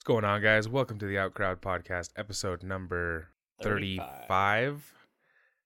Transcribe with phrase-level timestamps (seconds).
[0.00, 0.66] What's going on, guys?
[0.66, 3.28] Welcome to the Outcrowd Podcast, episode number
[3.62, 4.94] 35.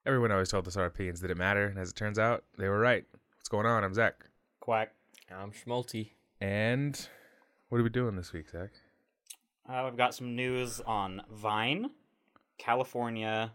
[0.04, 2.80] Everyone always told us our opinions didn't matter, and as it turns out, they were
[2.80, 3.04] right.
[3.36, 3.84] What's going on?
[3.84, 4.26] I'm Zach.
[4.58, 4.92] Quack.
[5.30, 6.10] I'm Schmalti.
[6.40, 7.08] And
[7.68, 8.70] what are we doing this week, Zach?
[9.68, 11.90] Uh, we've got some news on Vine,
[12.58, 13.52] California,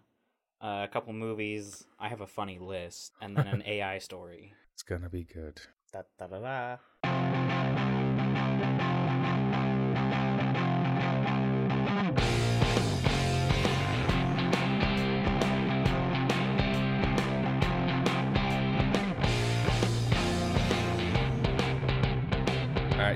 [0.62, 1.84] uh, a couple movies.
[2.00, 4.54] I have a funny list, and then an AI story.
[4.76, 5.60] It's gonna be good.
[5.92, 6.78] Da, da, da,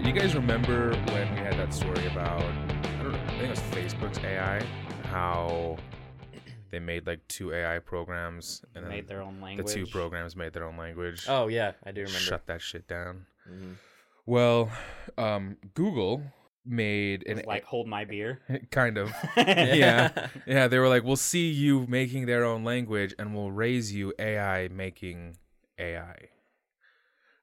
[0.04, 3.50] you guys remember when we had that story about, I don't know, I think it
[3.50, 4.64] was Facebook's AI,
[5.06, 5.78] how
[6.72, 9.68] they made like two AI programs and then Made their own language.
[9.68, 11.26] the two programs made their own language.
[11.28, 12.20] Oh yeah, I do remember.
[12.20, 13.26] Shut that shit down.
[13.50, 13.76] Mhm.
[14.26, 14.72] Well,
[15.18, 16.24] um, Google
[16.66, 18.40] made an like hold my beer.
[18.72, 23.36] kind of yeah yeah they were like we'll see you making their own language and
[23.36, 25.36] we'll raise you ai making
[25.78, 26.16] ai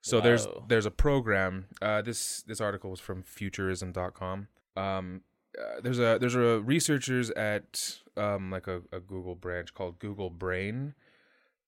[0.01, 5.21] so there's there's a program uh this this article was from futurism.com um
[5.59, 10.31] uh, there's a there's a researchers at um like a, a google branch called google
[10.31, 10.95] brain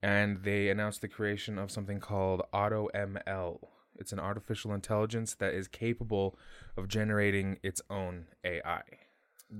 [0.02, 3.58] and they announced the creation of something called automl
[3.98, 6.36] it's an artificial intelligence that is capable
[6.76, 8.82] of generating its own ai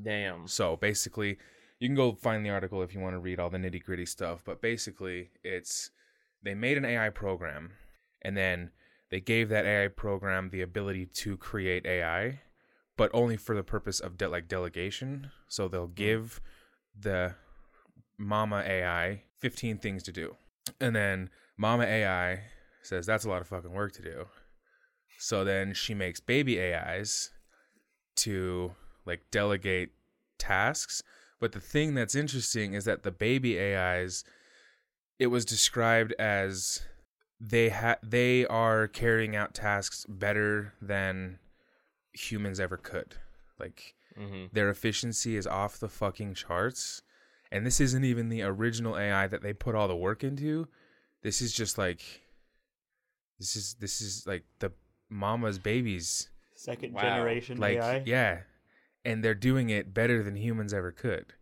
[0.03, 0.49] Damn.
[0.49, 1.39] so basically,
[1.79, 4.07] you can go find the article if you want to read all the nitty gritty
[4.07, 4.43] stuff.
[4.45, 5.91] But basically, it's
[6.43, 7.73] they made an AI program,
[8.23, 8.71] and then
[9.11, 12.41] they gave that AI program the ability to create AI,
[12.97, 15.31] but only for the purpose of de- like delegation.
[15.49, 15.95] So they'll hmm.
[15.95, 16.41] give
[16.99, 17.35] the
[18.19, 20.37] Mama AI 15 things to do,
[20.81, 22.45] and then Mama AI
[22.83, 24.27] says that's a lot of fucking work to do.
[25.19, 27.31] So then she makes baby AIs
[28.17, 28.73] to
[29.07, 29.91] like delegate
[30.39, 31.03] tasks.
[31.41, 34.25] But the thing that's interesting is that the baby AIs,
[35.19, 36.83] it was described as
[37.45, 41.39] they ha- they are carrying out tasks better than
[42.13, 43.17] humans ever could.
[43.59, 47.03] Like hmm their efficiency is off the fucking charts.
[47.51, 50.69] And this isn't even the original AI that they put all the work into.
[51.23, 52.01] This is just like
[53.39, 54.73] this is this is like the
[55.11, 57.01] mama's babies Second Wow.
[57.03, 58.03] generation like AI.
[58.07, 58.41] yeah
[59.05, 61.35] and they're doing it better than humans ever could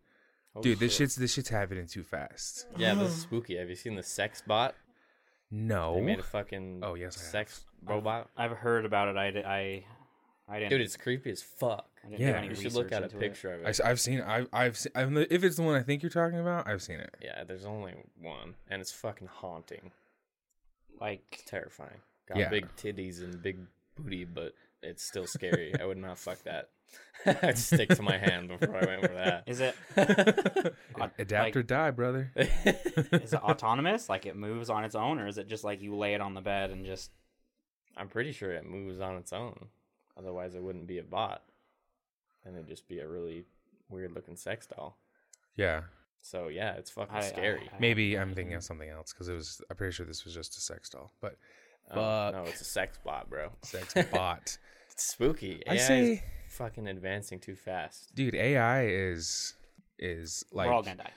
[0.55, 3.55] Oh, dude this shit's this shit's happening too fast Yeah, this is spooky.
[3.57, 4.75] Have you seen the sex bot?
[5.51, 7.31] No They made a fucking Oh, yes, I have.
[7.31, 8.29] sex robot.
[8.37, 9.17] I've heard about it.
[9.17, 9.85] I, I,
[10.53, 10.69] I didn't.
[10.71, 11.87] Dude, it's creepy as fuck.
[12.05, 12.31] I didn't Yeah.
[12.31, 13.19] do any You should look research at a into it.
[13.19, 13.77] picture of I, it.
[13.83, 16.67] have seen I've, I've seen I've, if it's the one i think you're talking about
[16.67, 19.91] i've seen it Yeah, there's only one, and it's fucking haunting.
[20.99, 21.97] Like, It's terrifying.
[22.27, 22.49] Got Yeah.
[22.49, 23.59] big titties and big
[23.95, 25.73] booty, but it's still scary.
[25.79, 26.69] I would not fuck that.
[27.25, 29.43] I'd stick to my hand before I went for that.
[29.47, 29.75] is it
[30.99, 34.09] Aut- adapt or die brother is it autonomous?
[34.09, 36.33] Like it moves on its own, or is it just like you lay it on
[36.33, 37.11] the bed and just?
[37.95, 39.67] I'm pretty sure it moves on its own.
[40.17, 41.43] Otherwise, it wouldn't be a bot.
[42.45, 43.45] And it'd just be a really
[43.89, 44.97] weird looking sex doll.
[45.55, 45.81] yeah
[46.21, 47.69] So yeah, it's fucking I- I- scary.
[47.71, 50.33] I- maybe i'm thinking of something else because it was i'm pretty sure this was
[50.33, 51.37] just a sex doll but
[51.89, 52.33] Oh, fuck.
[52.35, 53.49] no, it's a sex bot, bro.
[53.63, 54.57] sex bot
[55.01, 55.63] It's spooky.
[55.67, 56.19] i say is
[56.49, 58.13] fucking advancing too fast.
[58.15, 59.55] dude ai is
[59.99, 61.11] is like we're all gonna die.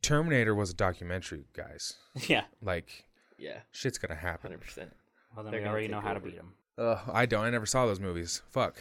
[0.00, 1.94] terminator was a documentary guys
[2.28, 2.44] Yeah.
[2.62, 3.04] like
[3.38, 4.92] Yeah, shit's gonna happen hundred percent.
[5.34, 6.52] Well, then They're we already know how to beat them.
[6.78, 7.44] Ugh, I don't.
[7.44, 8.42] I never saw those movies.
[8.50, 8.76] Fuck.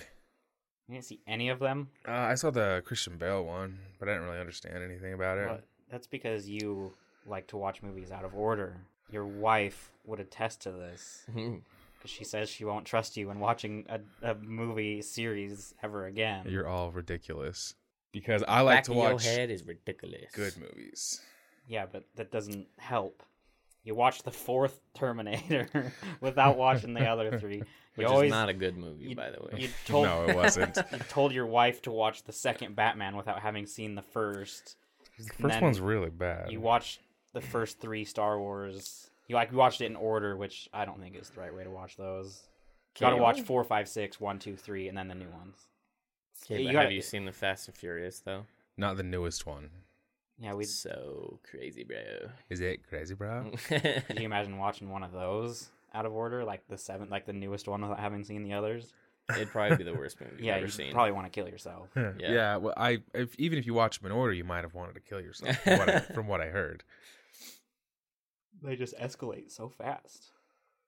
[0.88, 1.90] You didn't see any of them.
[2.06, 5.46] Uh, I saw the Christian Bale one, but I didn't really understand anything about it.
[5.48, 5.60] Well,
[5.90, 6.92] that's because you
[7.26, 8.76] like to watch movies out of order.
[9.12, 11.26] Your wife would attest to this
[12.02, 14.00] because she says she won't trust you when watching a,
[14.32, 16.46] a movie series ever again.
[16.50, 17.76] You're all ridiculous.
[18.12, 20.32] Because I like Back to of your watch head is ridiculous.
[20.34, 21.22] good movies.
[21.68, 23.24] Yeah, but that doesn't help.
[23.84, 27.60] You watch the fourth Terminator without watching the other three.
[27.96, 29.62] Which you always is not a good movie, you- by the way.
[29.64, 30.78] you told No, it wasn't.
[30.78, 34.78] you told your wife to watch the second Batman without having seen the first.
[35.20, 36.52] The first one's really bad.
[36.52, 37.02] You watched
[37.34, 39.11] the first three Star Wars.
[39.32, 41.64] You like you watched it in order, which I don't think is the right way
[41.64, 42.42] to watch those.
[43.00, 45.56] You gotta watch four, five, six, one, two, three, and then the new ones.
[46.44, 48.44] Okay, you but gotta- have you seen the Fast and Furious though?
[48.76, 49.70] Not the newest one.
[50.38, 50.66] Yeah, we.
[50.66, 52.30] So crazy, bro.
[52.50, 53.54] Is it crazy, bro?
[53.70, 57.32] Can you imagine watching one of those out of order, like the seventh, like the
[57.32, 58.92] newest one, without having seen the others?
[59.30, 60.92] It'd probably be the worst movie you've yeah, ever you seen.
[60.92, 61.88] probably want to kill yourself.
[61.96, 62.12] yeah.
[62.20, 62.58] Yeah.
[62.58, 65.00] Well, I if, even if you watch them in order, you might have wanted to
[65.00, 65.56] kill yourself.
[65.60, 66.84] From what I, from what I heard.
[68.62, 70.32] They just escalate so fast.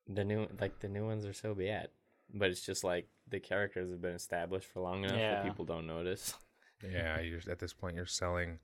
[0.08, 1.90] The new, like the new ones are so bad.
[2.34, 5.36] but it's just like the characters have been established for long enough Yeah.
[5.36, 6.34] that people don't notice.
[6.92, 8.60] Yeah, you're at this point you're selling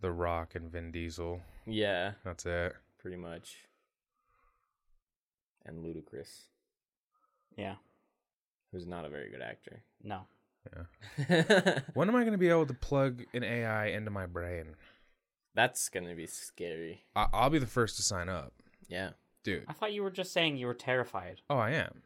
[0.00, 1.40] The Rock and Vin Diesel.
[1.66, 2.74] Yeah, That's it.
[2.98, 3.58] pretty much.
[5.64, 6.48] And Ludacris,
[7.56, 7.76] Yeah.
[8.72, 9.82] who's not a very good actor.
[10.02, 10.22] No.
[11.28, 11.80] Yeah.
[11.94, 14.74] When am I going to be able to plug an AI into my brain?
[15.54, 17.04] That's gonna be scary.
[17.14, 18.52] I- I'll be the first to sign up,
[18.88, 19.10] Yeah.
[19.42, 19.64] dude.
[19.68, 21.40] I thought you were just saying you were terrified.
[21.48, 22.02] Oh, I am.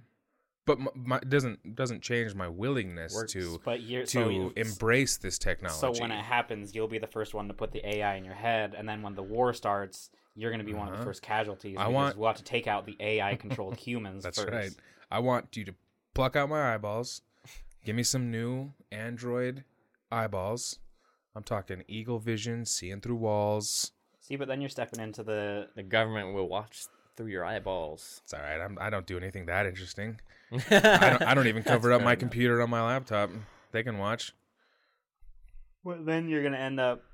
[0.67, 3.33] But my, my doesn't doesn't change my willingness Works.
[3.33, 5.81] to But you're to so you- embrace this technology.
[5.97, 8.35] So when it happens, you'll be the first one to put the AI in your
[8.35, 11.05] head, and then when the war starts, you're going to be one of the Uh-huh.
[11.07, 11.77] first casualties.
[11.79, 14.23] I because want- we'll have to take out the AI-controlled humans.
[14.25, 14.53] That's first.
[14.53, 14.71] right.
[15.11, 15.75] I want you to
[16.13, 17.23] pluck out my eyeballs.
[17.85, 19.65] Give me some new Android
[20.13, 20.79] eyeballs.
[21.39, 23.93] I'm talking eagle vision, seeing through walls.
[24.19, 25.69] See, but then you're stepping into the.
[25.77, 26.87] The government will watch
[27.17, 28.21] through your eyeballs.
[28.25, 28.61] It's all right.
[28.61, 30.21] I'm, I don't do anything that interesting.
[30.53, 32.57] I I don't, I don't even cover up my computer.
[32.57, 33.31] computer on my laptop.
[33.71, 34.33] They can watch.
[35.85, 37.05] Well, then you're going to end up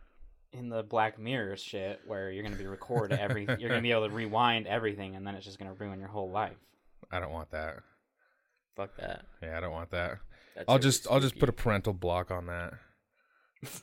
[0.55, 3.44] in the Black Mirror shit, where you're going to be recorded every.
[3.59, 6.00] you're going to be able to rewind everything, and then it's just going to ruin
[6.00, 6.56] your whole life.
[7.12, 7.81] I don't want that.
[8.75, 9.26] Fuck that.
[9.43, 10.17] Yeah, I don't want that.
[10.56, 12.73] That's I'll really just I'll just put a parental block on that.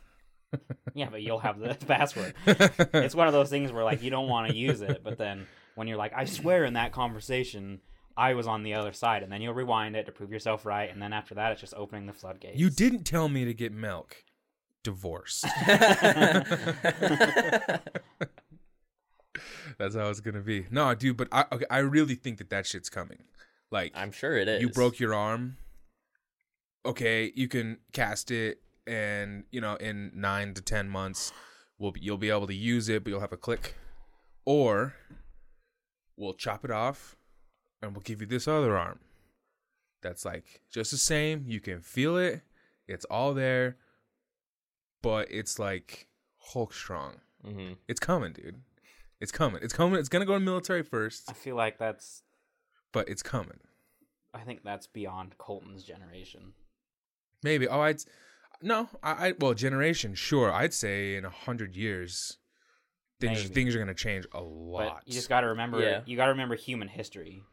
[0.94, 2.34] Yeah, but you'll have the password.
[2.46, 5.48] it's one of those things where like you don't want to use it, but then
[5.76, 7.80] when you're like, I swear in that conversation
[8.18, 10.92] I was on the other side, and then you'll rewind it to prove yourself right,
[10.92, 12.60] and then after that it's just opening the floodgates.
[12.60, 14.24] You didn't tell me to get milk.
[14.84, 15.46] Divorce.
[19.78, 20.66] That's how it's gonna be.
[20.72, 23.24] No, dude, but I okay, I really think that that shit's coming.
[23.72, 24.62] Like I'm sure it is.
[24.62, 25.58] you broke your arm.
[26.86, 28.60] Okay, you can cast it,
[28.92, 31.32] and you know in nine to ten months,
[31.80, 33.76] we'll be, you'll be able to use it, but you'll have a click,
[34.46, 34.94] or
[36.18, 37.16] we'll chop it off,
[37.82, 39.00] and we'll give you this other arm.
[40.02, 41.46] That's like just the same.
[41.48, 42.42] You can feel it.
[42.88, 43.78] It's all there,
[45.02, 46.08] but it's like
[46.54, 47.22] Hulk strong.
[47.44, 48.62] hmm It's coming, dude.
[49.20, 49.62] It's coming.
[49.64, 50.00] It's coming.
[50.00, 52.24] It's gonna go in military first, I feel like that's.
[52.92, 53.60] but it's coming.
[54.34, 56.54] I think that's beyond Colton's generation.
[57.44, 57.68] Maybe.
[57.68, 58.02] Oh, I'd
[58.62, 58.90] no.
[59.04, 60.16] I, I well, generation.
[60.16, 62.38] Sure, I'd say in a hundred years,
[63.20, 63.54] things Maybe.
[63.54, 65.04] things are gonna change a But lot.
[65.06, 65.82] you just got to remember.
[65.82, 66.02] Yeah.
[66.06, 67.44] You got to remember human history,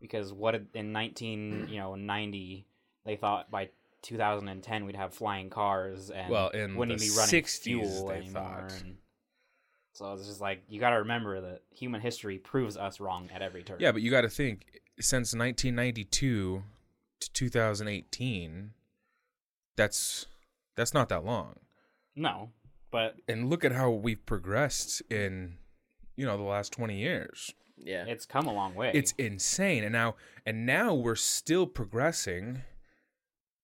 [0.00, 2.66] because what did- in nineteen you know ninety
[3.04, 3.68] they thought by
[4.02, 8.06] 2010 we'd have flying cars and Well, in wouldn't the even be running 60s fuel
[8.08, 8.32] they anymore.
[8.42, 8.72] thought.
[8.82, 8.96] And
[9.92, 13.40] so it's just like you got to remember that human history proves us wrong at
[13.42, 13.78] every turn.
[13.80, 16.62] yeah, but you got to think since 1992
[17.20, 18.70] to 2018,
[19.76, 20.26] that's
[20.76, 21.56] that's not that long.
[22.14, 22.50] no,
[22.90, 25.56] but And look at how we've progressed in
[26.16, 27.52] you know the last 20 years.
[27.76, 28.04] Yeah.
[28.06, 28.92] it's come a long way.
[28.94, 29.82] It's insane.
[29.82, 30.14] And now
[30.46, 32.62] and now we're still progressing,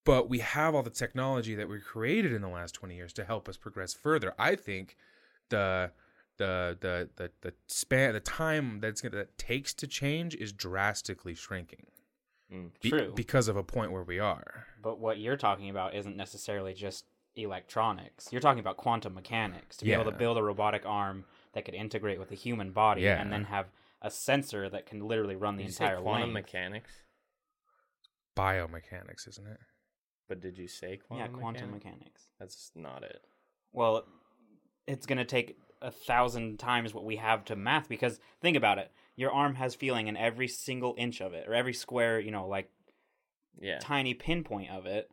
[0.05, 3.25] but we have all the technology that we created in the last 20 years to
[3.25, 4.35] help us progress further.
[4.39, 4.97] I think
[5.49, 5.93] the
[6.39, 11.35] the the the, the span the time that's gonna that takes to change is drastically
[11.35, 11.87] shrinking.
[12.53, 12.71] Mm.
[12.81, 13.13] Be- True.
[13.15, 14.67] because of a point where we are.
[14.83, 17.05] But what you're talking about isn't necessarily just
[17.37, 18.29] electronics.
[18.33, 21.75] You're talking about quantum mechanics to be able to build a robotic arm that could
[21.75, 23.21] integrate with the human body Yeah.
[23.21, 23.67] and then have
[24.03, 26.47] a sensor that can literally run the Did you say entire quantum length.
[26.49, 26.93] mechanics?
[28.37, 29.59] Biomechanics, isn't it?
[30.29, 31.19] But did you say quantum?
[31.19, 31.41] yeah, quantum?
[31.41, 32.01] quantum mechanics?
[32.01, 32.25] mechanics.
[32.39, 33.23] That's not it.
[33.73, 34.07] Well,
[34.87, 38.79] it's going to take a thousand times what we have to math because think about
[38.79, 38.91] it.
[39.21, 42.49] Your arm has feeling in every single inch of it, or every square, you know,
[42.49, 42.71] like
[43.61, 43.79] Yeah.
[43.79, 45.11] tiny pinpoint of it,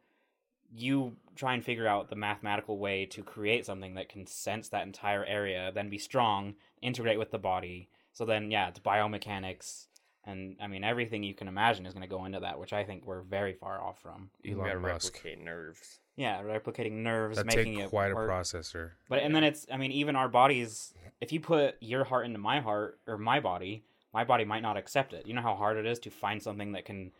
[0.71, 4.83] you try and figure out the mathematical way to create something that can sense that
[4.87, 7.89] entire area, then be strong, integrate with the body.
[8.13, 9.87] So then, yeah, it's biomechanics,
[10.23, 12.85] and I mean everything you can imagine is going to go into that, which I
[12.85, 14.31] think we're very far off from.
[14.41, 15.15] You gotta Elon Musk.
[15.15, 15.99] replicate nerves.
[16.15, 18.29] Yeah, replicating nerves, That making take it quite a work.
[18.29, 18.91] processor.
[19.09, 22.39] But and then it's I mean even our bodies if you put your heart into
[22.39, 23.83] my heart or my body,
[24.13, 25.27] my body might not accept it.
[25.27, 27.11] You know how hard it is to find something that can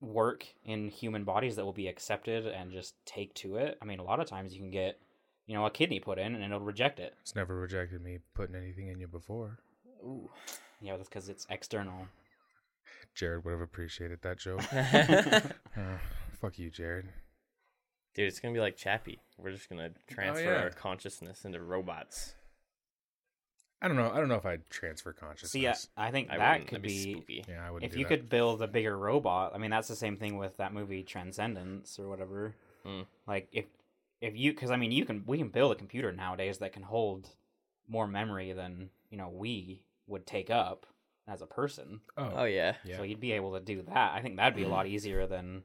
[0.00, 3.78] work in human bodies that will be accepted and just take to it.
[3.82, 4.98] I mean a lot of times you can get
[5.46, 7.14] you know a kidney put in and it'll reject it.
[7.22, 9.58] It's never rejected me putting anything in you before.
[10.04, 10.30] Ooh.
[10.80, 12.06] Yeah, that's cuz it's external.
[13.14, 14.62] Jared would have appreciated that joke.
[15.78, 15.98] Uh,
[16.40, 17.06] fuck you, Jared.
[18.14, 19.20] Dude, it's gonna be like Chappie.
[19.36, 20.62] We're just gonna transfer yeah.
[20.62, 22.34] our consciousness into robots.
[23.80, 24.10] I don't know.
[24.10, 25.52] I don't know if I'd transfer consciousness.
[25.52, 27.44] See, I, I think I that could That'd be spooky.
[27.48, 27.90] yeah, I wouldn't.
[27.90, 28.08] if do you that.
[28.08, 31.98] could build a bigger robot, I mean that's the same thing with that movie Transcendence
[31.98, 32.54] or whatever.
[32.86, 33.06] Mm.
[33.26, 33.66] Like if
[34.20, 36.82] if you because I mean you can we can build a computer nowadays that can
[36.82, 37.28] hold
[37.88, 40.86] more memory than you know we would take up,
[41.28, 42.00] as a person.
[42.16, 42.74] Oh yeah.
[42.84, 42.96] yeah.
[42.96, 44.12] So you'd be able to do that.
[44.14, 45.62] I think that'd be a lot easier than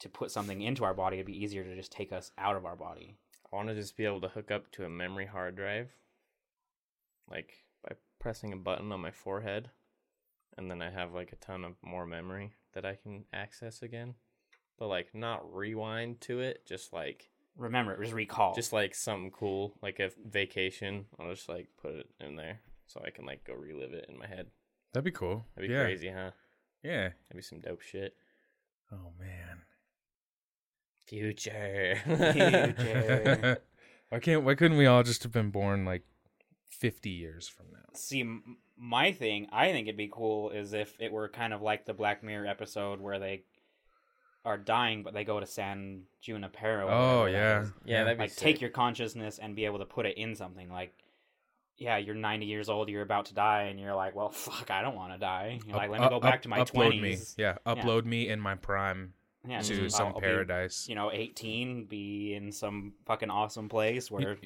[0.00, 1.16] to put something into our body.
[1.16, 3.14] It'd be easier to just take us out of our body.
[3.52, 5.90] I want to just be able to hook up to a memory hard drive,
[7.30, 9.70] like by pressing a button on my forehead,
[10.56, 14.14] and then I have like a ton of more memory that I can access again.
[14.78, 18.54] But like not rewind to it, just like Remember, it was recall.
[18.54, 21.06] just like something cool, like a vacation.
[21.18, 24.16] I'll just like put it in there so I can like go relive it in
[24.16, 24.46] my head.
[24.92, 25.44] That'd be cool.
[25.54, 25.82] That'd be yeah.
[25.82, 26.30] crazy, huh?
[26.84, 27.08] Yeah.
[27.08, 28.14] That'd be some dope shit.
[28.92, 29.62] Oh man.
[31.06, 32.00] Future.
[32.04, 33.58] Future.
[34.08, 34.44] why can't?
[34.44, 36.04] Why couldn't we all just have been born like
[36.68, 37.88] fifty years from now?
[37.94, 41.62] See, m- my thing, I think it'd be cool is if it were kind of
[41.62, 43.42] like the Black Mirror episode where they
[44.44, 46.86] are dying, but they go to San Junipero.
[46.86, 47.66] or Oh yeah.
[47.84, 50.70] yeah, that'd be like take your consciousness and be able to put it in something.
[50.70, 50.94] Like,
[51.76, 54.80] yeah, you're 90 years old, you're about to die, and you're like, well, fuck, I
[54.82, 55.58] don't want to die.
[55.66, 57.02] You're like, Up- let me go up- back to my upload 20s.
[57.02, 57.18] me.
[57.36, 59.12] Yeah, upload me in my prime
[59.46, 60.88] Yeah, to some I'll- I'll be, paradise.
[60.88, 64.38] you know, 18, be in some fucking awesome place where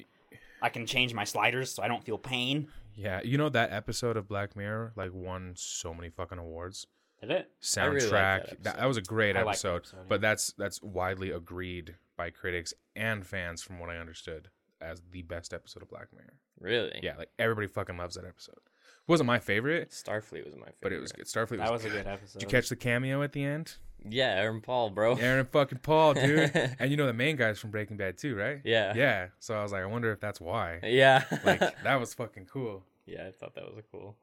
[0.63, 2.69] I can change my sliders so I don't feel pain.
[2.95, 6.87] Yeah, you know that episode of Black Mirror like won so many fucking awards.
[7.19, 7.51] Did it?
[7.77, 8.11] I really Soundtrack.
[8.11, 10.03] that that, that was a great episode, episode, yeah.
[10.07, 14.49] but that's that's widely agreed by critics and fans, from what I understood,
[14.81, 16.39] as the best episode of Black Mirror.
[16.59, 16.99] Really?
[17.03, 18.59] Yeah, like everybody fucking loves that episode.
[19.07, 20.77] wasn't my favorite, Starfleet was my favorite.
[20.81, 21.25] but it was good.
[21.25, 22.39] Starfleet That was, a good episode.
[22.39, 23.75] Did you catch the cameo at the end?
[24.09, 25.15] Yeah, Aaron Paul, bro.
[25.15, 26.51] Aaron fucking Paul, dude.
[26.79, 28.59] and you know the main guy's from Breaking Bad too, right?
[28.63, 28.93] Yeah.
[28.95, 29.27] Yeah.
[29.39, 30.79] So I was like, I wonder if that's why.
[30.83, 31.23] Yeah.
[31.43, 32.83] Like that was fucking cool.
[33.05, 34.15] yeah, I thought that was a cool.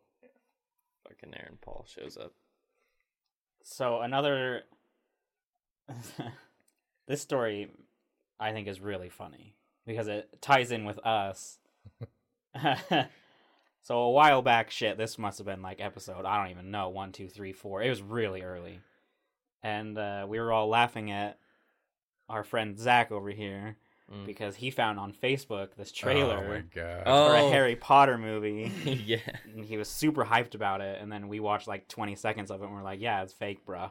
[1.08, 2.32] Fucking Aaron Paul shows up.
[3.62, 4.62] So another
[7.06, 7.70] this story
[8.38, 9.54] I think is really funny
[9.86, 11.58] because it ties in with us.
[13.82, 16.88] so a while back shit, this must have been like episode, I don't even know,
[16.90, 17.82] one, two, three, four.
[17.82, 18.80] It was really early.
[19.62, 21.38] And uh, we were all laughing at
[22.28, 23.76] our friend Zach over here
[24.12, 24.26] Mm.
[24.26, 27.04] because he found on Facebook this Oh my trailer god.
[27.04, 27.50] for a Oh.
[27.52, 28.72] Harry Potter movie.
[29.06, 29.18] yeah.
[29.54, 31.00] and he was super hyped about it.
[31.00, 33.64] And then we watched like 20 seconds of it and we're like, yeah, it's fake,
[33.64, 33.90] bruh.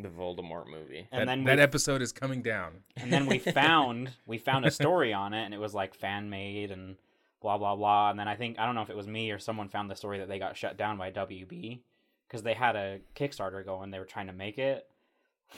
[0.00, 1.06] The Voldemort movie.
[1.12, 2.78] And that, then that episode is coming down.
[2.96, 6.28] and then we found we found a story on it and it was like fan
[6.28, 6.96] made and
[7.40, 9.38] blah blah blah and then i think i don't know if it was me or
[9.38, 11.78] someone found the story that they got shut down by wb
[12.26, 14.88] because they had a kickstarter going they were trying to make it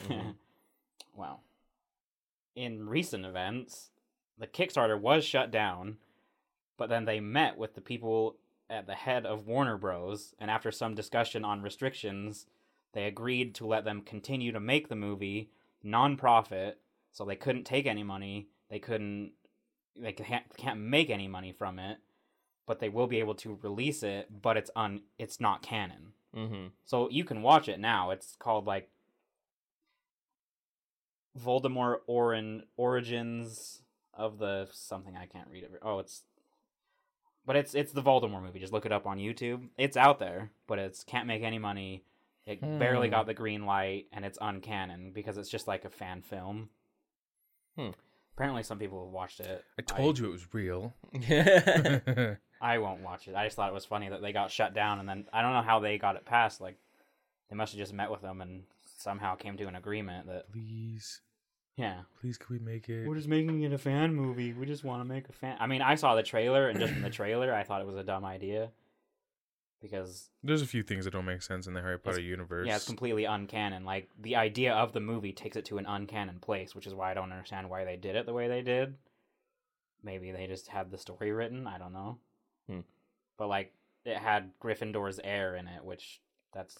[0.08, 0.34] Mhm.
[1.14, 1.40] well
[2.54, 3.90] in recent events
[4.38, 5.96] the kickstarter was shut down
[6.76, 8.36] but then they met with the people
[8.70, 12.46] at the head of warner bros and after some discussion on restrictions
[12.92, 15.50] they agreed to let them continue to make the movie
[15.82, 16.78] non-profit
[17.12, 19.32] so they couldn't take any money they couldn't
[19.96, 21.98] they can't, can't make any money from it
[22.66, 26.66] but they will be able to release it but it's un it's not canon Mm-hmm.
[26.84, 28.88] so you can watch it now it's called like
[31.38, 36.23] voldemort Orin, origins of the something i can't read it oh it's
[37.47, 40.50] but it's it's the voldemort movie just look it up on youtube it's out there
[40.67, 42.05] but it's can't make any money
[42.47, 43.12] it barely Hmm.
[43.14, 46.69] got the green light and it's uncanon because it's just like a fan film
[47.76, 47.91] Hmm.
[48.37, 50.95] apparently some people have watched it I told you it was real.
[52.61, 53.35] I won't watch it.
[53.35, 55.53] I just thought it was funny that they got shut down, and then I don't
[55.53, 56.61] know how they got it passed.
[56.62, 56.79] Like,
[57.50, 58.62] they must have just met with them and
[59.04, 61.20] somehow came to an agreement that, please,
[61.76, 63.06] yeah, please, could we make it?
[63.06, 64.52] we're just making it a fan movie.
[64.52, 65.56] We just want to make a fan.
[65.61, 67.96] I mean, I saw the trailer, and just from the trailer, I thought it was
[67.96, 68.70] a dumb idea
[69.82, 72.66] because There's a few things that don't make sense in the Harry Potter universe.
[72.66, 73.84] yeah, it's completely uncanon.
[73.84, 77.11] Like the idea of the movie takes it to an uncanon place, which is why
[77.11, 78.94] I don't understand why they did it the way they did.
[80.02, 81.66] Maybe they just had the story written.
[81.66, 82.18] I don't know.
[82.68, 82.80] Hmm.
[83.37, 83.75] But like
[84.06, 86.20] it had Gryffindor's heir in it, which
[86.54, 86.78] that's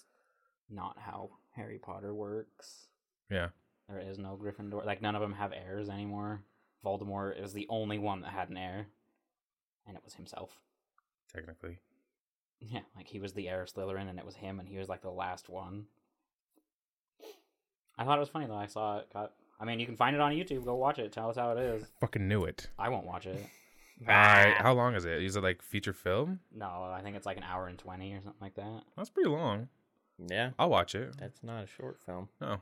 [0.71, 2.87] not how Harry Potter works.
[3.31, 3.49] yeah.
[3.89, 4.85] There is no Gryffindor.
[4.87, 6.43] Like none of them have heirs anymore.
[6.85, 8.87] Voldemort is the only one that had an heir,
[9.87, 10.59] and it was himself.
[11.33, 11.79] Technically,
[12.61, 14.89] Yeah, like he was the heir of Slytherin, and it was him, and he was
[14.89, 15.85] like the last one.
[17.99, 18.55] I thought it was funny though.
[18.57, 19.13] I saw it.
[19.13, 19.33] Got.
[19.61, 20.65] I mean, you can find it on YouTube.
[20.65, 21.13] Go watch it.
[21.13, 21.85] Tell us how it is.
[22.01, 22.69] fucking knew it.
[22.79, 23.45] I won't watch it.
[24.07, 25.23] How long is it?
[25.23, 26.41] Is it like feature film?
[26.53, 28.83] No, I think it's like an hour and twenty or something like that.
[28.97, 29.69] That's pretty long.
[30.19, 31.15] Yeah, I'll watch it.
[31.19, 32.29] that's not a short film.
[32.41, 32.59] No,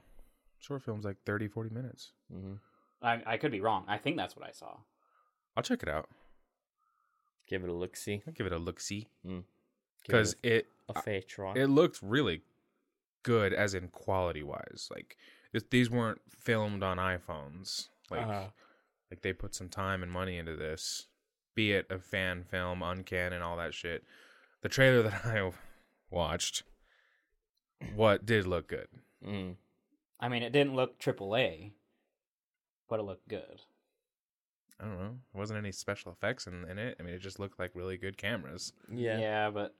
[0.59, 2.12] short film's like 30, 40 minutes.
[2.32, 2.54] Mm-hmm.
[3.02, 3.85] I I could be wrong.
[3.88, 4.76] I think that's what I saw.
[5.56, 6.09] I'll check it out.
[7.49, 7.97] Give it a look.
[7.97, 9.42] See, I'll give it a look see Give
[10.06, 11.52] because it it a, a fair try.
[11.54, 12.42] it looked really
[13.23, 14.88] good, as in quality wise.
[14.90, 15.16] Like
[15.52, 17.88] this, these weren't filmed on iPhones.
[18.11, 18.44] Like Uh-huh.
[19.11, 21.06] like they put some time and money into this.
[21.54, 24.04] Be it a fan film, uncan, and all that shit.
[24.62, 25.50] The trailer that I
[26.11, 26.62] watched,
[27.95, 28.89] what did look good?
[29.27, 29.57] Mm.
[30.21, 31.73] I mean, it didn't look AAA,
[32.89, 33.61] but it looked good.
[34.81, 35.17] I don't know.
[35.33, 36.97] There wasn't any special effects in, in it.
[36.99, 38.73] I mean, it just looked like really good cameras.
[38.93, 39.19] Yeah.
[39.19, 39.75] Yeah, but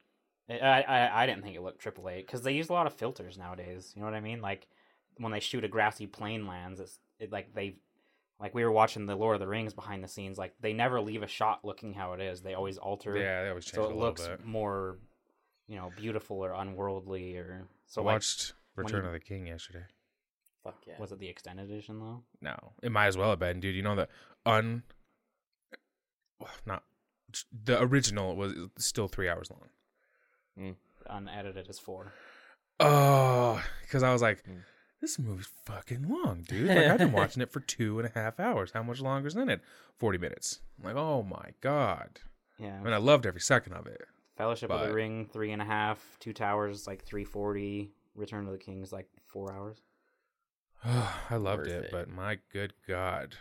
[0.49, 2.93] it, I, I I didn't think it looked AAA because they use a lot of
[2.93, 3.93] filters nowadays.
[3.95, 4.41] You know what I mean?
[4.41, 4.69] Like
[5.19, 7.77] when they shoot a grassy plain lands, it's it, like they
[8.41, 10.39] like we were watching the Lord of the Rings behind the scenes.
[10.39, 12.41] Like they never leave a shot looking how it is.
[12.43, 13.17] They always alter.
[13.17, 14.45] Yeah, they always change so it it a little looks bit.
[14.45, 14.99] more,
[15.69, 18.03] you know, beautiful or unworldly or so.
[18.03, 19.85] I like, watched when Return you- of the King yesterday.
[20.65, 20.95] Fuck yeah.
[20.99, 22.23] was it the extended edition though?
[22.41, 23.75] No, it might as well have been, dude.
[23.75, 24.09] You know the
[24.47, 24.85] un,
[26.67, 26.85] not
[27.65, 30.77] the original was still three hours long.
[31.09, 32.13] Unedited is four.
[32.79, 34.63] Oh, because I was like, Mm.
[35.01, 36.69] this movie's fucking long, dude.
[36.69, 38.71] Like I've been watching it for two and a half hours.
[38.73, 39.61] How much longer is in it?
[39.99, 40.61] Forty minutes.
[40.79, 42.21] I'm like, oh my god.
[42.59, 42.79] Yeah.
[42.79, 44.03] I mean, I loved every second of it.
[44.37, 46.17] Fellowship of the Ring three and a half.
[46.21, 47.93] Two Towers like three forty.
[48.15, 49.79] Return of the King is like four hours.
[50.85, 51.91] I loved Worth it, it.
[51.93, 53.37] but my good god,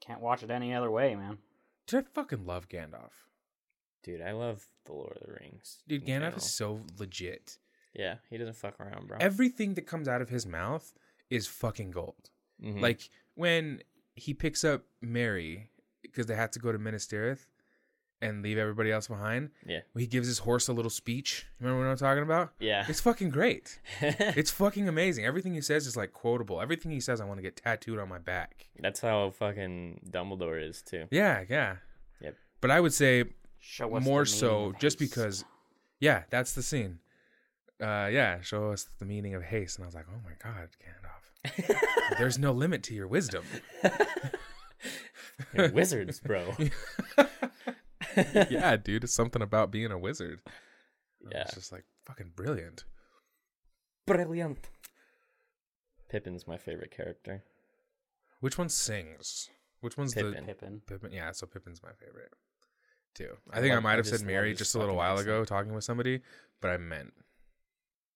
[0.00, 1.38] Can't watch it any other way, man.
[1.86, 3.12] did I fucking love Gandalf?
[4.02, 5.78] Dude, I love the Lord of the Rings.
[5.88, 7.58] Dude, in Gandalf is so legit.
[7.94, 9.16] Yeah, he doesn't fuck around, bro.
[9.20, 10.92] Everything that comes out of his mouth
[11.30, 12.30] is fucking gold.
[12.62, 12.80] Mhm.
[12.82, 13.82] Like when
[14.14, 15.70] he picks up Merry
[16.02, 17.46] because they have to go to Minas Tirith
[18.24, 19.50] and leave everybody else behind.
[19.66, 19.80] Yeah.
[19.96, 21.46] He gives his horse a little speech.
[21.60, 22.52] Remember what I'm talking about?
[22.58, 22.84] yeah.
[22.88, 23.80] It's fucking great.
[24.00, 25.24] It's fucking amazing.
[25.24, 26.60] Everything he says is like quotable.
[26.60, 28.68] Everything he says, I want to get tattooed on my back.
[28.78, 31.06] That's how fucking Dumbledore is too.
[31.10, 31.76] Yeah, yeah.
[32.20, 32.36] Yep.
[32.60, 33.24] But I would say
[33.66, 35.44] Show us more so of just because,
[35.98, 36.98] yeah, that's the scene.
[37.80, 40.68] Uh, yeah, show us the meaning of haste, and I was like, oh my god,
[40.84, 43.42] Gandalf, there's no limit to your wisdom.
[45.54, 46.54] You're wizards, bro.
[48.50, 50.40] yeah, dude, it's something about being a wizard.
[51.30, 51.42] Yeah.
[51.42, 52.84] It's just like fucking brilliant.
[54.06, 54.68] Brilliant.
[56.08, 57.42] Pippin's my favorite character.
[58.40, 59.48] Which one sings?
[59.80, 60.32] Which one's Pippin.
[60.32, 60.82] the Pippin.
[60.86, 61.12] Pippin?
[61.12, 62.32] Yeah, so Pippin's my favorite
[63.14, 63.36] too.
[63.52, 65.44] I I think I love- might have said Merry his just a little while ago
[65.44, 66.20] talking with somebody,
[66.60, 67.14] but I meant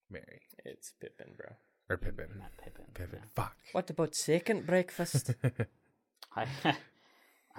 [0.09, 1.55] Merry It's Pippin, bro.
[1.89, 2.27] or Pippin.
[2.37, 2.85] Not Pippin.
[2.93, 3.19] Pippin.
[3.23, 3.29] yeah.
[3.35, 3.55] Fuck.
[3.71, 5.33] What about second breakfast?
[6.35, 6.45] I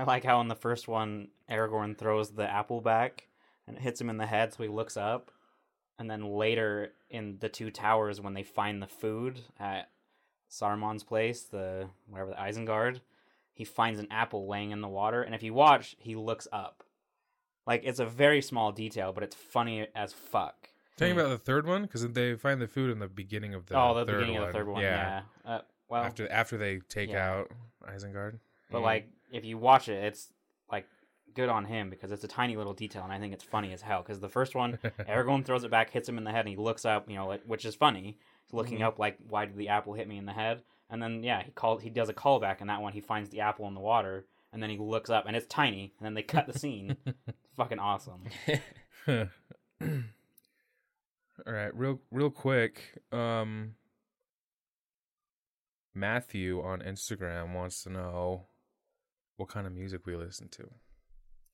[0.01, 3.29] I like how in the first one Aragorn throws the apple back
[3.67, 5.31] and it hits him in the head, so he looks up,
[5.99, 9.91] and then later in the two towers when they find the food at
[10.51, 13.01] Saruman's place, the whatever the Isengard,
[13.53, 16.83] he finds an apple laying in the water, and if you watch, he looks up.
[17.67, 20.71] Like it's a very small detail, but it's funny as fuck.
[20.97, 23.79] Talking about the third one because they find the food in the beginning of the
[23.79, 24.49] oh, the third beginning one.
[24.49, 25.23] of the third one, Yeah.
[25.45, 25.51] yeah.
[25.51, 27.31] Uh, well, after after they take yeah.
[27.31, 27.51] out
[27.87, 28.39] Isengard.
[28.71, 28.83] But Mm.
[28.83, 30.33] like, if you watch it, it's
[30.71, 30.87] like
[31.35, 33.83] good on him because it's a tiny little detail, and I think it's funny as
[33.83, 34.03] hell.
[34.03, 36.57] Because the first one, Aragorn throws it back, hits him in the head, and he
[36.57, 38.19] looks up, you know, like which is funny.
[38.47, 38.85] He's looking Mhm.
[38.87, 40.63] up like, why did the apple hit me in the head?
[40.89, 41.83] And then yeah, he called.
[41.83, 42.93] He does a callback and that one.
[42.93, 45.93] He finds the apple in the water, and then he looks up, and it's tiny.
[45.99, 46.97] And then they cut the scene.
[47.57, 48.25] fucking awesome.
[51.47, 52.99] All right, real real quick.
[53.13, 53.75] Um
[55.95, 58.47] Matthew on Instagram wants to know
[59.41, 60.69] what kind of music we listen to.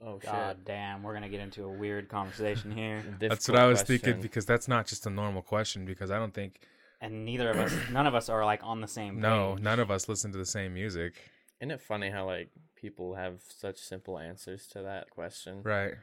[0.02, 0.64] oh shit.
[0.64, 3.98] Damn, we're gonna get into a weird conversation here, that's what I was question.
[3.98, 6.60] thinking because that's not just a normal question because I don't think
[7.00, 9.20] and neither of us, none of us are like on the same.
[9.20, 9.64] no, page.
[9.64, 11.14] none of us listen to the same music.
[11.60, 15.62] Isn't it funny how like people have such simple answers to that question?
[15.62, 15.94] Right.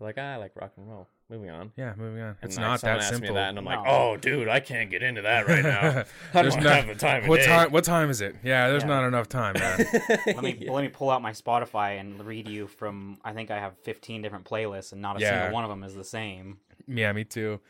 [0.00, 1.08] Like, ah, I like rock and roll.
[1.30, 1.72] Moving on.
[1.76, 2.28] Yeah, moving on.
[2.28, 3.28] And It's like, not someone that asked simple.
[3.30, 6.04] Me that, and I'm like, oh, dude, I can't get into that right now.
[6.34, 7.22] I There's don't not- have the time.
[7.24, 7.46] Of what day.
[7.46, 8.36] time what time is it?
[8.42, 8.88] Yeah, there's Yeah.
[8.88, 9.78] not enough time, man.
[10.26, 13.18] let me let me pull out my Spotify and read you from.
[13.24, 15.42] I think I have 15 different playlists, and not a Yeah.
[15.42, 16.60] single one of them is the same.
[16.86, 17.60] Yeah, me too.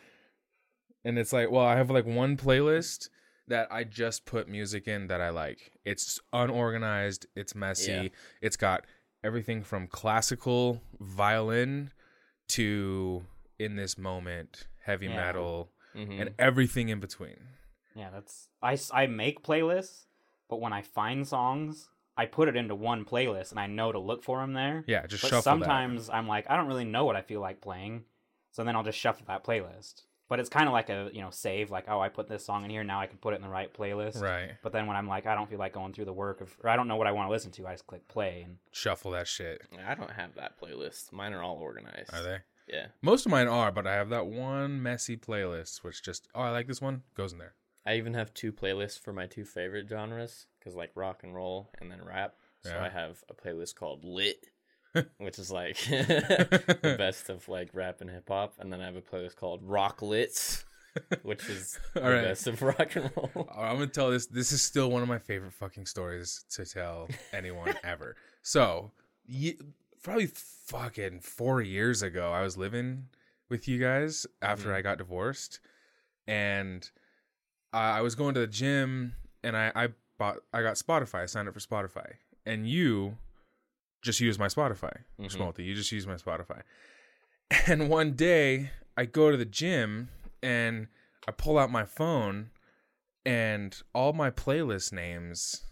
[1.05, 3.09] And it's like, well, I have like one playlist
[3.49, 5.73] that I just put music in that I like.
[5.85, 7.91] It's unorganized, it's messy.
[7.93, 8.09] Yeah.
[8.41, 8.85] It's got
[9.25, 11.91] everything from classical violin
[12.51, 13.25] to
[13.59, 15.17] in this moment heavy Yeah.
[15.17, 16.21] metal Mhm.
[16.21, 17.49] and everything in between.
[17.95, 20.07] Yeah, that's I, I make playlists,
[20.49, 23.99] but when I find songs, I put it into one playlist, and I know to
[23.99, 24.85] look for them there.
[24.87, 27.61] Yeah, just but shuffle sometimes I'm like, I don't really know what I feel like
[27.61, 28.05] playing,
[28.51, 30.05] so then I'll just shuffle that playlist.
[30.29, 32.65] But it's kind of like a you know save, like oh I put this song
[32.65, 34.21] in here, now I can put it in the right playlist.
[34.21, 34.57] Right.
[34.63, 36.69] But then when I'm like, I don't feel like going through the work of, or
[36.71, 39.13] I don't know what I want to listen to, I just click play, and Shuffle
[39.13, 39.63] that shit.
[39.87, 41.13] I don't have that playlist.
[41.13, 42.13] Mine are all organized.
[42.15, 42.39] Are they?
[42.69, 42.87] Yeah.
[43.03, 46.51] Most of mine are, but I have that one messy playlist which just oh, I
[46.51, 47.55] like this one, goes in there.
[47.87, 51.71] I even have two playlists for my two favorite genres, because like rock and roll
[51.81, 52.35] and then rap.
[52.65, 52.85] So Yeah.
[52.85, 54.45] I have a playlist called Lit,
[55.19, 58.97] which is like the best of like rap and hip hop, and then I have
[58.97, 60.65] a playlist called Rock Lits,
[61.23, 62.25] which is the All right.
[62.25, 63.49] best of rock and roll.
[63.57, 64.27] I'm gonna tell this.
[64.27, 68.17] This is still one of my favorite fucking stories to tell anyone ever.
[68.43, 68.91] So,
[70.03, 73.09] probably fucking four years ago, I was living
[73.49, 74.75] with you guys after Mhm.
[74.75, 75.61] I got divorced,
[76.27, 76.89] and
[77.73, 81.23] I I was going to the gym, and I I bought I got Spotify.
[81.23, 82.15] I signed up for Spotify,
[82.47, 83.19] and you
[84.03, 85.03] just use my Spotify.
[85.21, 86.63] Schmalti, you just use my Spotify.
[87.67, 90.11] And one day, I go to the gym
[90.43, 90.89] and
[91.27, 92.51] I pull out my phone
[93.25, 95.63] and all my playlist names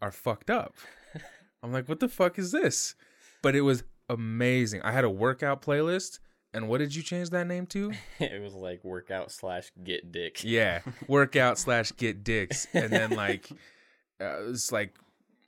[0.00, 0.76] are fucked up.
[1.62, 2.94] I'm like, what the fuck is this?
[3.42, 4.82] But it was amazing.
[4.82, 6.18] I had a workout playlist,
[6.52, 7.92] and what did you change that name to?
[8.18, 10.42] it was like workout slash get dick.
[10.44, 13.48] Yeah, workout slash get dicks, and then like
[14.20, 14.94] uh, it's like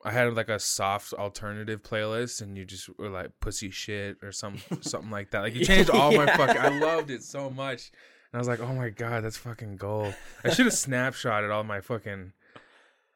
[0.04, 4.32] I had like a soft alternative playlist, and you just were like pussy shit or
[4.32, 5.40] some something like that.
[5.40, 6.58] Like you changed all my fucking.
[6.58, 7.90] I loved it so much,
[8.32, 10.14] and I was like, oh my god, that's fucking gold.
[10.44, 12.32] I should have snapshotted all my fucking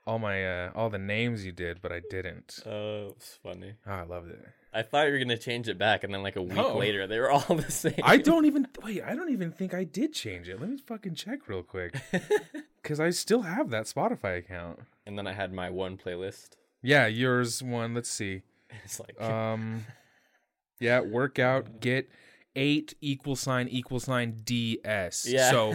[0.07, 2.61] all my uh all the names you did, but I didn't.
[2.67, 3.75] Oh, it's funny.
[3.87, 4.45] Oh, I loved it.
[4.75, 6.77] I thought you were gonna change it back, and then like a week No.
[6.77, 7.95] later, they were all the same.
[8.03, 9.03] I don't even wait.
[9.03, 10.61] I don't even think I did change it.
[10.61, 11.95] Let me fucking check real quick,
[12.83, 14.81] because I still have that Spotify account.
[15.07, 16.51] and then I had my one playlist.
[16.83, 17.95] Yeah, yours one.
[17.95, 18.43] Let's see.
[18.85, 19.87] It's like Um,
[20.81, 22.09] yeah, workout get
[22.57, 25.27] eight equal sign equal sign DS.
[25.29, 25.51] yeah.
[25.51, 25.75] So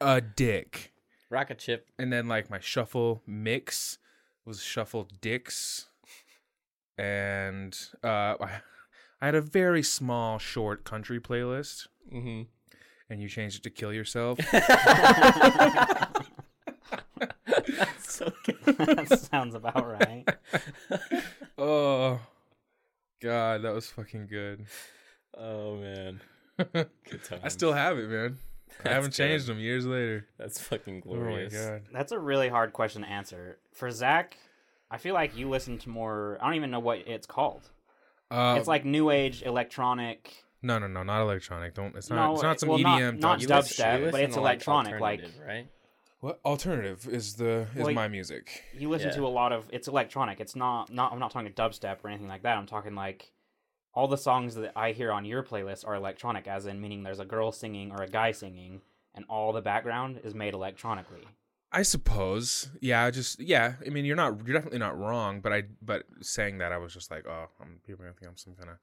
[0.00, 0.92] a dick,
[1.28, 1.86] rocket chip.
[1.98, 3.98] and then like my shuffle mix
[4.44, 5.86] was shuffle dicks,
[7.00, 8.60] and uh, I,
[9.20, 12.42] I had a very small short country playlist, Mm-hmm.
[13.08, 14.38] and you changed it to kill yourself.
[18.00, 18.32] so
[18.66, 20.24] that sounds about right.
[21.58, 22.20] oh,
[23.22, 24.66] god, that was fucking good.
[25.36, 26.20] Oh man,
[26.58, 27.40] good times.
[27.44, 28.38] I still have it, man.
[28.84, 30.26] I haven't changed them years later.
[30.38, 31.54] That's fucking Oh my glorious.
[31.54, 31.82] god.
[31.92, 33.58] That's a really hard question to answer.
[33.72, 34.36] For Zach,
[34.90, 36.38] I feel like you listen to more.
[36.40, 37.70] I don't even know what it's called.
[38.30, 40.32] Uh, it's like new age electronic.
[40.62, 41.74] no, no, no, not electronic.
[41.74, 41.94] Don't.
[41.96, 42.16] It's not.
[42.26, 43.18] No, it's not some well, EDM.
[43.20, 43.46] not dubstep.
[43.48, 45.66] Dubstep, listen- but it's to, like, electronic, like- right?
[46.20, 48.62] What alternative is the is Well, my music?
[48.76, 49.16] You listen Yeah.
[49.16, 49.66] to a lot of.
[49.72, 50.38] It's electronic.
[50.38, 50.92] It's not.
[50.92, 51.12] Not.
[51.12, 52.58] I'm not talking dubstep or anything like that.
[52.58, 53.32] I'm talking like
[53.94, 57.20] all the songs that I hear on your playlist are electronic, as in meaning there's
[57.20, 58.82] a girl singing or a guy singing,
[59.14, 61.26] and all the background is made electronically.
[61.72, 62.68] I suppose.
[62.80, 63.04] Yeah.
[63.04, 63.40] I just.
[63.40, 63.74] Yeah.
[63.84, 64.38] I mean, you're not.
[64.46, 65.40] You're definitely not wrong.
[65.40, 65.64] But I.
[65.82, 68.54] But saying that, I was just like, oh, I'm people are gonna think I'm some
[68.54, 68.76] kind of.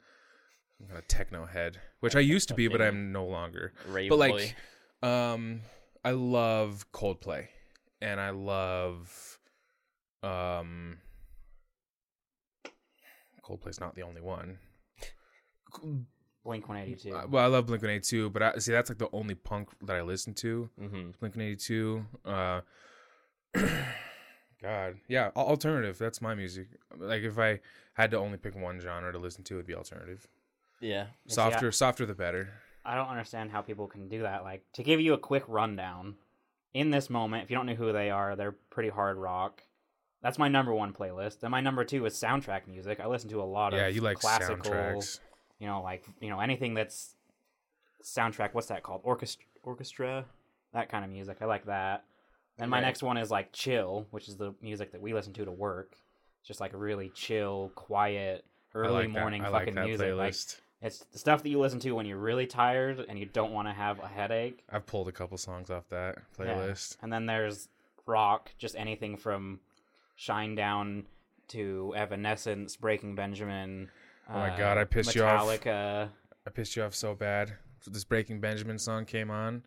[0.79, 3.73] Some kind of techno head, which I used to be, but I'm no longer.
[3.87, 4.53] Rave But boy.
[5.01, 5.61] like, um,
[6.05, 7.47] I love Coldplay,
[7.99, 9.39] and I love,
[10.21, 10.99] um,
[13.43, 14.59] Coldplay's not the only one.
[16.47, 17.13] Blink 182.
[17.13, 19.35] Uh, well, I love Blink One Eighty Two, but I see that's like the only
[19.35, 20.69] punk that I listen to.
[20.81, 21.09] mm-hmm.
[21.19, 22.05] Blink One Eighty Two.
[22.25, 22.61] Uh,
[24.61, 25.97] God, yeah, alternative.
[25.97, 26.67] That's my music.
[26.97, 27.59] Like if I
[27.95, 30.25] had to only pick one genre to listen to, it'd be alternative.
[30.79, 32.49] yeah, see, Softer, softer the better.
[32.85, 34.43] I don't understand how people can do that.
[34.43, 36.15] Like to give you a quick rundown,
[36.73, 39.63] in this moment, if you don't know who they are, they're pretty hard rock.
[40.21, 41.43] That's my number one playlist.
[41.43, 42.99] And my number two is soundtrack music.
[42.99, 45.19] I listen to a lot of Yeah, you like classical, soundtracks.
[45.59, 47.15] You know, like you know anything that's
[48.03, 48.53] soundtrack.
[48.53, 49.01] What's that called?
[49.03, 50.25] Orchestra, orchestra,
[50.73, 51.37] that kind of music.
[51.41, 52.03] I like that.
[52.57, 52.81] Then my Right.
[52.85, 55.95] next one is like chill, which is the music that we listen to to work.
[56.39, 59.41] It's just like really chill, quiet, early like morning.
[59.43, 60.13] Fucking like music.
[60.15, 60.35] Like
[60.81, 63.67] it's the stuff that you listen to when you're really tired and you don't want
[63.67, 64.63] to have a headache.
[64.69, 66.45] I've pulled a couple songs off that Yeah.
[66.45, 66.97] playlist.
[67.01, 67.67] And then there's
[68.05, 69.59] rock, just anything from
[70.17, 71.05] Shinedown
[71.49, 73.89] to Evanescence, Breaking Benjamin.
[74.29, 75.47] Oh my uh, God, I pissed you off.
[75.65, 76.09] I
[76.53, 77.53] pissed you off so bad.
[77.81, 79.63] So this Breaking Benjamin song came on, and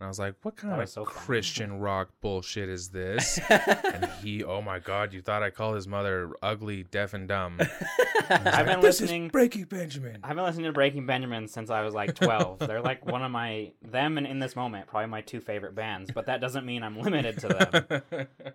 [0.00, 1.14] I was like, "What kind of so fun.
[1.14, 5.86] Christian rock bullshit is this?" and he, oh my god, you thought I called his
[5.86, 7.60] mother ugly, deaf, and dumb.
[8.30, 9.26] I've been this listening.
[9.26, 10.20] is Breaking Benjamin.
[10.24, 12.60] I've been listening to Breaking Benjamin since I was like 12.
[12.60, 16.10] They're like one of my them and in this moment probably my two favorite bands,
[16.12, 18.26] but that doesn't mean I'm limited to them.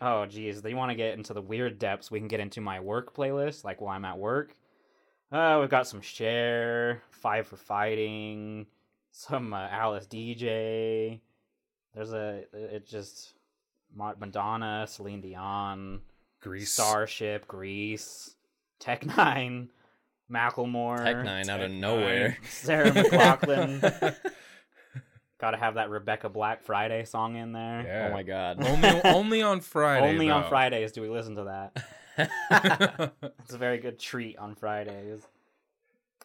[0.00, 0.62] Oh, geez.
[0.62, 2.08] They want to get into the weird depths.
[2.08, 4.54] We can get into my work playlist, like while I'm at work.
[5.30, 8.66] Uh, we've got some Cher, Five for Fighting,
[9.12, 11.20] some uh, Alice Deejay.
[11.94, 13.34] There's a, it just,
[13.94, 16.00] Madonna, Celine Dion,
[16.40, 16.72] Grease.
[16.72, 18.36] Starship, Grease,
[18.78, 19.68] Tech N9ne,
[20.32, 22.38] Macklemore, Tech N9ne out of Tech nowhere.
[22.48, 24.14] Sarah McLachlan.
[25.40, 27.84] Got to have that Rebecca Black Friday song in there.
[27.86, 28.08] Yeah.
[28.10, 28.64] Oh my god.
[28.64, 30.08] only, only on Friday.
[30.08, 30.48] Only on.
[30.48, 31.84] Fridays do we listen to that.
[33.40, 35.26] It's a very good treat on Fridays.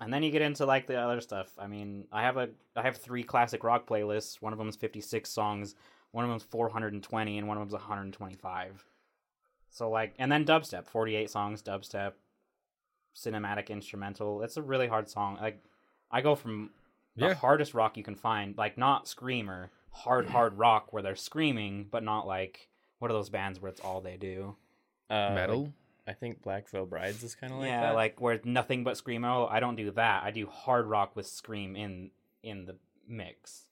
[0.02, 1.48] And then you get into like the other stuff.
[1.58, 4.42] I mean, I have a I have three classic rock playlists.
[4.42, 5.76] One of them is 56 songs,
[6.12, 8.86] one of them is 420 and one of them is 125.
[9.70, 12.14] So like and then dubstep, 48 songs dubstep,
[13.16, 14.42] cinematic instrumental.
[14.42, 15.38] It's a really hard song.
[15.42, 15.64] Like
[16.12, 16.72] I go from
[17.16, 17.34] the Yeah.
[17.36, 22.04] hardest rock you can find, like not screamer, hard hard rock where they're screaming, but
[22.04, 22.68] not like
[23.00, 24.56] what are those bands where it's all they do?
[25.10, 25.74] Uh, like, Metal.
[26.06, 27.96] I think Black Veil Brides is kind of like yeah, that.
[27.96, 29.50] like where it's nothing but screamo.
[29.50, 30.24] I don't do that.
[30.24, 32.12] I do hard rock with scream in
[32.42, 32.76] in the
[33.08, 33.68] mix.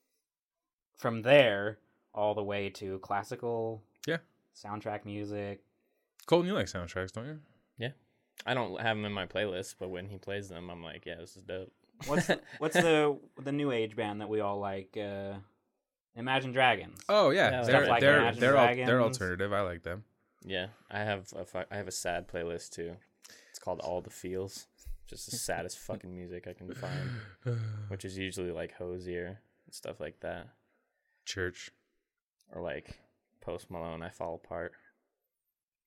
[0.96, 1.78] From there,
[2.14, 3.82] all the way to classical.
[4.06, 4.18] Yeah.
[4.54, 5.62] Soundtrack music.
[6.26, 7.38] Colton, you like soundtracks, don't you?
[7.78, 7.90] Yeah.
[8.46, 11.16] I don't have them in my playlist, but when he plays them, I'm like, yeah,
[11.16, 11.72] this is dope.
[12.06, 14.96] What's what's the the new age band that we all like?
[14.96, 15.34] Uh,
[16.14, 17.00] Imagine Dragons.
[17.08, 19.52] Oh yeah, Yeah, they're like they're they're, al- they're alternative.
[19.52, 20.04] I like them.
[20.44, 22.96] Yeah, I have a fu- I have a sad playlist too.
[23.50, 24.66] It's called All the Feels.
[25.06, 27.56] Just the saddest fucking music I can find,
[27.88, 29.26] which is usually like Hozier
[29.66, 30.48] and stuff like that,
[31.26, 31.70] Church.
[32.52, 32.98] or like
[33.40, 34.72] Post Malone, I Fall Apart,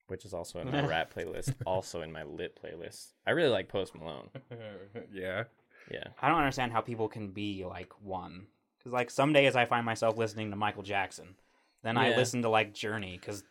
[0.08, 3.14] which is also in my rap playlist, also in my lit playlist.
[3.26, 4.30] I really like Post Malone.
[5.12, 5.44] yeah.
[5.92, 8.48] Yeah, I don't understand how people can be like one.
[8.80, 11.36] Because like some days I find myself listening to Michael Jackson,
[11.84, 12.18] then I Yeah.
[12.18, 13.44] listen to like Journey because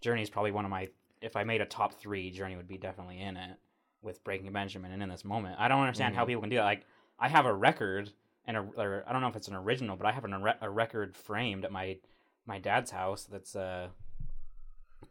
[0.00, 0.88] Journey is probably one of my.
[1.20, 3.58] If I made a top three, Journey would be definitely in it
[4.02, 5.56] with Breaking Benjamin and in this moment.
[5.58, 6.28] I don't understand how Mhm.
[6.28, 6.64] people can do that.
[6.64, 6.86] Like
[7.18, 8.10] I have a record
[8.46, 10.32] and a, or I don't know if it's an original, but I have an,
[10.62, 11.98] a, record framed at my
[12.46, 13.90] my dad's house that's a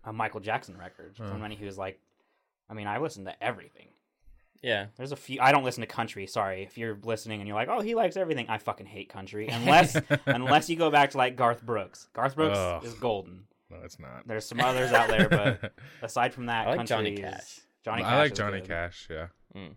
[0.03, 1.27] a Michael Jackson record Huh.
[1.29, 1.99] from when he was like.
[2.71, 3.87] I mean, I listen to everything.
[4.61, 4.87] yeah.
[4.95, 5.39] There's a few.
[5.41, 6.27] I don't listen to country.
[6.27, 9.47] Sorry, if you're listening and you're like, "Oh, he likes everything," I fucking hate country.
[9.47, 9.97] Unless,
[10.27, 12.09] unless you go back to like Garth Brooks.
[12.13, 12.83] Garth Brooks Ugh.
[12.85, 13.45] is golden.
[13.69, 14.27] No, it's not.
[14.27, 17.59] There's some others out there, but aside from that, I like Johnny Cash.
[17.83, 18.11] Johnny Cash.
[18.11, 18.67] I like Johnny good.
[18.67, 19.07] Cash.
[19.09, 19.27] Yeah.
[19.55, 19.75] Mm.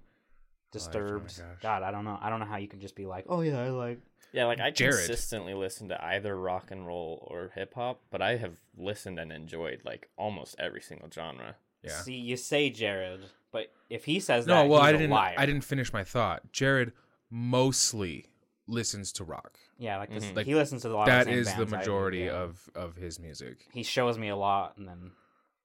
[0.72, 1.36] Disturbed.
[1.36, 1.62] Johnny Cash.
[1.62, 2.18] God, I don't know.
[2.20, 4.00] I don't know how you can just be like, "Oh yeah, I like."
[4.32, 4.94] Yeah, like I Jared.
[4.96, 9.30] consistently listen to either rock and roll or hip hop, but I have listened and
[9.30, 11.56] enjoyed like almost every single genre.
[11.82, 12.00] Yeah.
[12.00, 15.12] See, you say Jared, but if he says No, that, well, he's I a didn't.
[15.12, 16.50] I didn't finish my thought.
[16.52, 16.92] Jared
[17.30, 18.26] mostly
[18.66, 19.58] listens to rock.
[19.82, 20.36] Yeah, like, this, Mhm.
[20.36, 21.06] Like, he listens to a lot.
[21.06, 22.32] That of the same is the bands I do, majority yeah.
[22.32, 23.66] of of his music.
[23.72, 25.12] he shows me a lot and then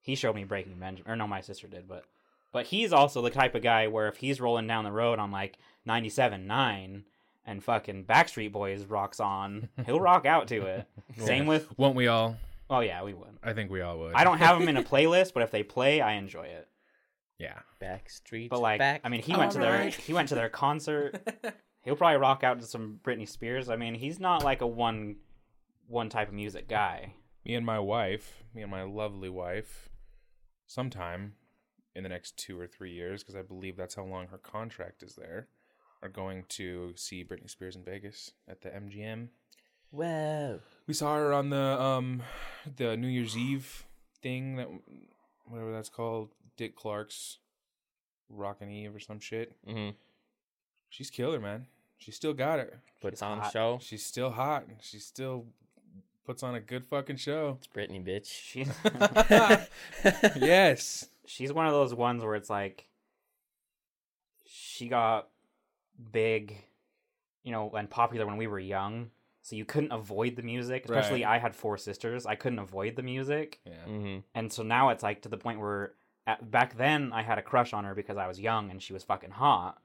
[0.01, 2.05] he showed me breaking benjamin or no my sister did but
[2.53, 5.31] but he's also the type of guy where if he's rolling down the road on
[5.31, 7.03] like 97 9
[7.45, 12.07] and fucking backstreet boys rocks on he'll rock out to it same with Won't we
[12.07, 12.37] all?
[12.69, 14.15] oh yeah we would I think we all would.
[14.15, 16.67] i don't have them in a playlist but if they play i enjoy it
[17.37, 17.59] Yeah.
[17.81, 18.49] Backstreet.
[18.49, 19.01] but like back.
[19.03, 21.21] i mean he went to their he went to their concert
[21.87, 25.15] he'll probably rock out to some britney spears i mean he's not like a one
[25.87, 27.13] one type of music guy
[27.45, 29.87] Me and my wife, me and my lovely wife,
[30.65, 31.33] sometime
[31.95, 35.01] in the next two or three years, because I believe that's how long her contract
[35.01, 35.47] is there,
[36.03, 39.29] are going to see Britney Spears in Vegas at the MGM.
[39.91, 40.59] Whoa.
[40.87, 42.21] We saw her on the um
[42.75, 43.85] the New Year's Eve
[44.21, 44.67] thing that
[45.45, 47.37] whatever that's called, Dick Clark's
[48.29, 49.55] Rockin' Eve or some shit.
[49.65, 49.91] hmm
[50.89, 51.67] She's killer, man.
[51.97, 52.73] She still got it.
[53.01, 53.51] Puts She's on hot.
[53.51, 53.79] show.
[53.81, 54.65] She's still hot.
[54.81, 55.45] She still
[56.25, 57.57] puts on a good fucking show.
[57.59, 58.25] It's Britney, bitch.
[58.27, 58.69] she's
[60.41, 61.07] yes.
[61.25, 62.87] she's one of those ones where it's like
[64.45, 65.27] she got
[66.11, 66.55] big,
[67.43, 69.09] you know, and popular when we were young.
[69.41, 70.83] So you couldn't avoid the music.
[70.85, 71.35] Especially Right.
[71.35, 72.25] I had four sisters.
[72.25, 73.59] I couldn't avoid the music.
[73.65, 73.73] Yeah.
[73.85, 75.93] hmm And so now it's like to the point where
[76.25, 78.91] at, back then I had a crush on her because I was young and she
[78.93, 79.81] was fucking hot.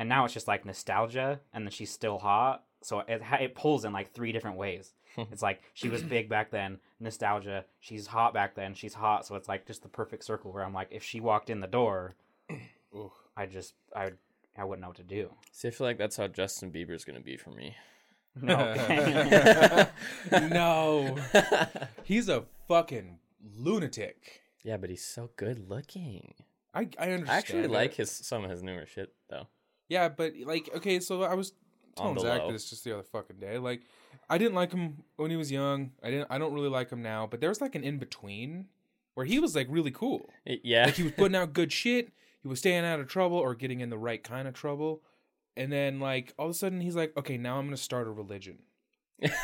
[0.00, 2.64] And now it's just like nostalgia and then she's still hot.
[2.80, 4.94] So it ha- it pulls in like three different ways.
[5.14, 5.24] Hmm.
[5.30, 9.26] it's like she was big back then, nostalgia, she's hot back then, she's hot.
[9.26, 11.66] So it's like just the perfect circle where I'm like if she walked in the
[11.66, 12.14] door,
[13.36, 14.18] I just I would
[14.56, 15.34] I wouldn't know what to do.
[15.52, 17.76] See, I feel like that's how Justin Bieber's gonna be for me.
[18.40, 18.56] No.
[20.32, 21.18] no.
[22.04, 23.18] He's a fucking
[23.58, 24.42] lunatic.
[24.62, 26.34] yeah, but he's so good looking.
[26.72, 27.28] I I understand.
[27.28, 27.70] I actually it.
[27.70, 29.48] like his some of his newer shit though.
[29.90, 31.52] Yeah, but like, okay, so I was
[31.96, 32.52] telling Zach low.
[32.52, 33.58] this just the other fucking day.
[33.58, 33.82] Like,
[34.30, 35.90] I didn't like him when he was young.
[36.02, 36.28] I didn't.
[36.30, 37.26] I don't really like him now.
[37.26, 38.66] But there was like an in between
[39.14, 40.30] where he was like really cool.
[40.46, 42.12] Yeah, Like he was putting out good shit.
[42.42, 45.02] He was staying out of trouble or getting in the right kind of trouble.
[45.56, 48.10] And then like all of a sudden he's like, okay, now I'm gonna start a
[48.12, 48.60] religion.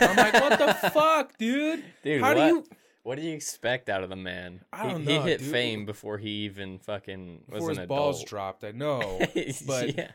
[0.01, 1.85] I'm like, what the fuck, dude?
[2.03, 2.23] dude.
[2.23, 2.35] How what?
[2.49, 2.65] do you?
[3.03, 4.65] What do you expect out of the man?
[4.73, 5.51] I He- don't he, know, hit dude.
[5.53, 8.29] fame before he even fucking was Before an his balls adult.
[8.29, 9.21] dropped, I know.
[9.67, 10.11] But yeah,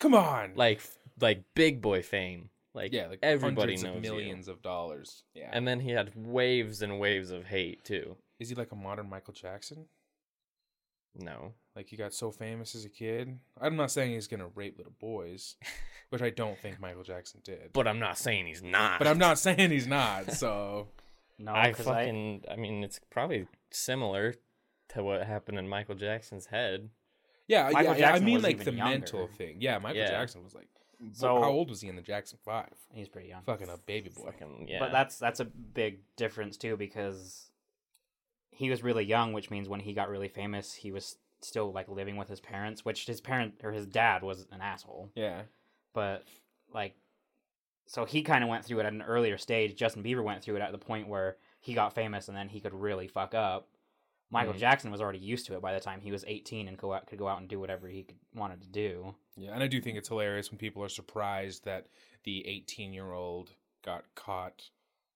[0.00, 0.80] come on, like
[1.20, 2.50] like big boy fame.
[2.74, 4.10] Like yeah, like everybody hundreds knows of you.
[4.10, 5.22] millions of dollars.
[5.34, 5.50] Yeah.
[5.52, 8.16] And then he had waves and waves of hate too.
[8.38, 9.86] is he like a modern Michael Jackson?
[11.16, 11.54] No.
[11.76, 13.38] Like he got so famous as a kid.
[13.60, 15.56] I'm not saying he's gonna rape little boys,
[16.10, 17.72] which I don't think Michael Jackson did.
[17.72, 18.98] But I'm not saying he's not.
[18.98, 20.32] But I'm not saying he's not.
[20.32, 20.88] So
[21.40, 22.44] No, I because I, fucking.
[22.50, 24.34] I, mean, it's probably similar
[24.90, 26.90] to what happened in Michael Jackson's head.
[27.50, 28.12] Yeah, Michael yeah, yeah.
[28.14, 28.90] I mean like the younger.
[28.98, 29.56] mental thing.
[29.58, 30.10] Yeah, Michael Yeah.
[30.10, 30.68] Jackson was like.
[31.12, 32.68] So- how old was he in the Jackson Five?
[32.92, 33.42] he's pretty young.
[33.42, 34.26] Fucking a baby boy.
[34.26, 34.78] Fucking yeah.
[34.78, 37.50] But that's that's a big difference too because
[38.50, 41.88] he was really young, which means when he got really famous, he was still like
[41.88, 45.10] living with his parents, which his parent or his dad was an asshole.
[45.14, 45.42] Yeah.
[45.94, 46.24] But
[46.72, 46.94] like
[47.86, 49.74] so he kind of went through it at an earlier stage.
[49.74, 52.60] Justin Bieber went through it at the point where he got famous and then he
[52.60, 53.66] could really fuck up.
[54.32, 54.58] Michael Mhm.
[54.58, 57.06] Jackson was already used to it by the time he was 18 and go out,
[57.06, 59.14] could go out and do whatever he could, wanted to do.
[59.36, 61.88] Yeah, and I do think it's hilarious when people are surprised that
[62.24, 63.50] the 18 year old
[63.82, 64.70] got caught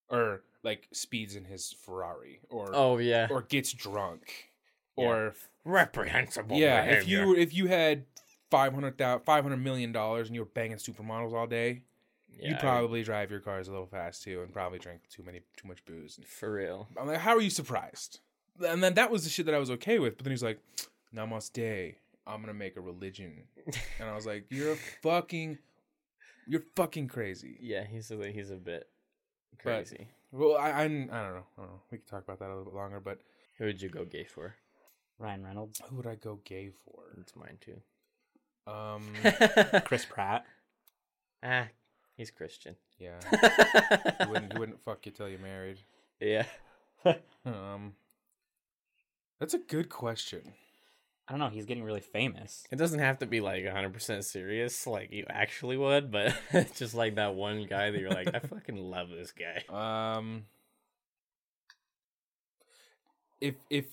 [0.08, 3.28] or like speeds in his Ferrari or oh yeah.
[3.30, 4.50] or gets drunk
[4.96, 5.04] Yeah.
[5.04, 6.56] or reprehensible.
[6.56, 8.06] yeah, if you if you had
[8.50, 11.82] 500 500 million dollars and you were banging supermodels all day,
[12.30, 15.40] yeah, you'd probably drive your cars a little fast too and probably drink too many
[15.56, 16.18] too much booze.
[16.26, 16.88] for real.
[16.98, 18.20] I'm like, how are you surprised?
[18.62, 20.16] And then that was the shit that I was okay with.
[20.16, 20.60] But then he's like,
[21.14, 21.94] Namaste.
[22.26, 23.42] I'm gonna make a religion,
[24.00, 25.58] and I was like, you're a fucking,
[26.46, 27.58] you're fucking crazy.
[27.60, 28.88] Yeah, he's a he's a bit
[29.52, 30.08] But- crazy.
[30.32, 31.12] Well, I, I, I don't know.
[31.12, 31.80] I don't know.
[31.92, 32.98] We could talk about that a little bit longer.
[32.98, 33.18] But
[33.58, 34.54] Who would you go gay for?
[35.18, 37.02] Ryan Reynolds, who would I go gay for?
[37.20, 37.80] It's mine too.
[38.66, 39.12] Um,
[39.84, 40.44] Chris Pratt.
[41.44, 41.68] ah,
[42.16, 42.74] he's Christian.
[42.98, 43.20] yeah,
[44.24, 45.78] he wouldn't, he wouldn't fuck you till you're married.
[46.20, 46.46] yeah.
[47.44, 47.92] Um,
[49.40, 50.52] that's a good question.
[51.26, 51.48] I don't know.
[51.48, 52.64] He's getting really famous.
[52.70, 56.94] It doesn't have to be like 100% serious, like you actually would, but it's just
[56.94, 59.64] like that one guy that you're like, I fucking love this guy.
[60.16, 60.44] Um,
[63.40, 63.86] if if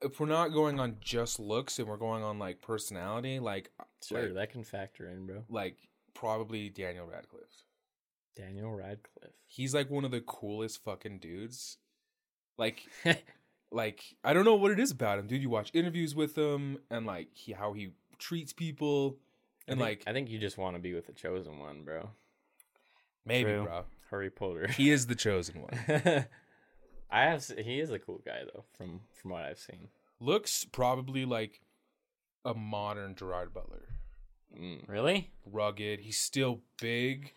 [0.00, 3.70] if we're not going on just looks and we're going on like personality, like
[4.04, 5.44] Sure, like, that can factor in, bro.
[5.48, 5.76] like
[6.14, 7.64] probably Daniel Radcliffe.
[8.36, 9.36] Daniel Radcliffe.
[9.46, 11.76] He's like one of the coolest fucking dudes.
[12.58, 12.82] Like
[13.72, 15.42] like I don't know what it is about him, dude.
[15.42, 19.16] You watch interviews with him and like he, how he treats people
[19.68, 22.10] and I like I think you just want to be with the chosen one, bro.
[23.24, 23.64] maybe, True.
[23.64, 23.84] bro.
[24.10, 24.68] Harry Potter.
[24.68, 25.70] He is the chosen one.
[27.10, 27.44] I have.
[27.58, 29.88] He is a cool guy though, from from what I've seen.
[30.20, 31.60] Looks probably like
[32.44, 33.88] a modern Gerard Butler.
[34.58, 34.86] Mm.
[34.88, 35.30] Really?
[35.46, 36.00] rugged.
[36.00, 37.32] He's still big.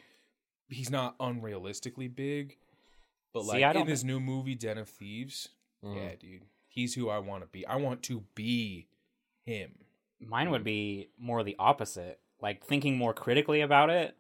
[0.68, 2.58] He's not unrealistically big.
[3.34, 5.50] But See, like I in don't- his new movie Den of Thieves,
[5.86, 5.96] Mm.
[5.96, 6.42] yeah, dude.
[6.68, 7.66] He's who I want to be.
[7.66, 8.88] I want to be
[9.44, 9.72] him.
[10.20, 12.20] Mine would be more the opposite.
[12.42, 14.16] Like thinking more critically about it,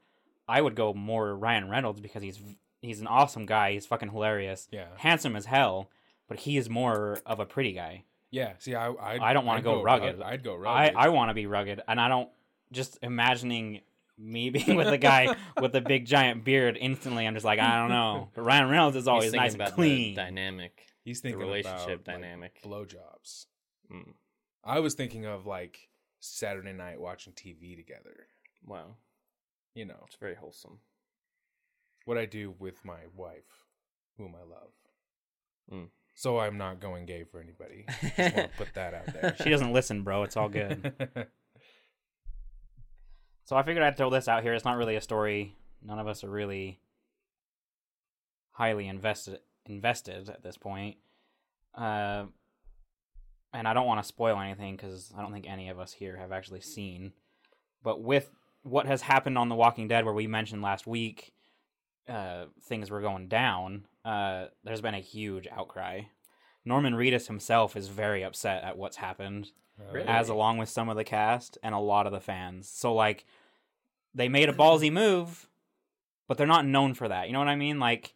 [0.47, 2.39] I would go more Ryan Reynolds because he's
[2.81, 3.73] he's an awesome guy.
[3.73, 4.87] He's fucking hilarious, Yeah.
[4.97, 5.89] handsome as hell.
[6.27, 8.03] But he is more of a pretty guy.
[8.31, 8.53] Yeah.
[8.59, 10.21] See, I I'd, I don't wanna I'd go rugged.
[10.21, 10.95] I'd go rugged.
[10.95, 12.29] I want to be rugged, and I don't
[12.71, 13.81] just imagining
[14.17, 16.77] me being with a guy with a big giant beard.
[16.79, 18.29] Instantly, I'm just like I don't know.
[18.33, 20.15] But Ryan Reynolds is always nice and clean.
[20.15, 22.61] dynamic, He's the thinking relationship about, like, dynamic.
[22.63, 23.45] blowjobs.
[23.91, 24.13] Mm.
[24.63, 25.87] I was thinking of like
[26.19, 28.27] Saturday night watching TV together.
[28.65, 28.95] Wow,
[29.75, 30.79] You know it's very wholesome.
[32.05, 33.65] what I do with my wife,
[34.17, 34.71] whom I love.
[35.71, 35.89] Mm.
[36.15, 37.85] So I'm not going gay for anybody.
[38.01, 39.35] Just want to put that out there.
[39.43, 40.23] she doesn't listen, bro.
[40.23, 40.93] It's all good.
[43.47, 44.55] So I figured I'd throw this out here.
[44.55, 45.55] It's not really a story.
[45.83, 46.79] None of us are really
[48.49, 50.97] highly invested invested at this point.
[51.73, 52.25] Uh,
[53.53, 56.17] and I don't want to spoil anything because I don't think any of us here
[56.17, 57.13] have actually seen.
[57.83, 58.29] But with
[58.63, 61.33] what has happened on The Walking Dead, where we mentioned last week,
[62.07, 63.85] uh, things were going down.
[64.03, 66.01] Uh, there's been a huge outcry.
[66.65, 69.51] Norman Reedus himself is very upset at what's happened
[69.91, 70.07] Really?
[70.07, 72.67] as along with some of the cast and a lot of the fans.
[72.69, 73.25] So like
[74.13, 75.47] they made a ballsy move,
[76.27, 77.27] but they're not known for that.
[77.27, 77.79] You know what I mean?
[77.79, 78.13] Like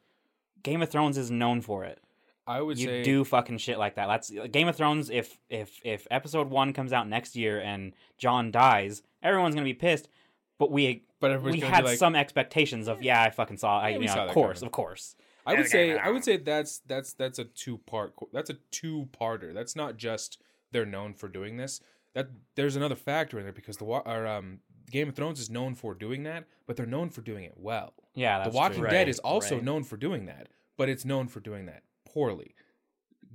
[0.64, 2.02] Game of Thrones is known for it.
[2.48, 4.08] I would You say do fucking shit like that.
[4.08, 8.50] That's Game of Thrones if if if episode 1 comes out next year and Jon
[8.52, 10.10] dies, everyone's going to be pissed,
[10.58, 13.98] but we but we had like, some expectations of yeah, I fucking saw, I, Yeah,
[14.00, 14.68] you know, of course, coming.
[14.68, 15.16] of course.
[15.46, 19.10] I would say I would say that's that's that's a two part that's a two
[19.20, 19.54] parter.
[19.54, 21.82] That's not just they're known for doing this.
[22.14, 24.60] That there's another factor in there because the or, um
[24.90, 27.94] Game of Thrones is known for doing that, but they're known for doing it well.
[28.16, 28.90] Yeah, that's the Walking true.
[28.90, 29.64] Dead Right, is also right.
[29.64, 32.56] known for doing that, but it's known for doing that poorly.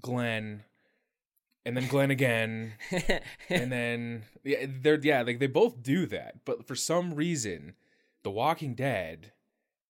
[0.01, 0.65] Glenn,
[1.65, 2.73] and then Glenn again,
[3.49, 7.75] and then yeah, they're yeah, like they both do that, but for some reason,
[8.23, 9.33] The Walking Dead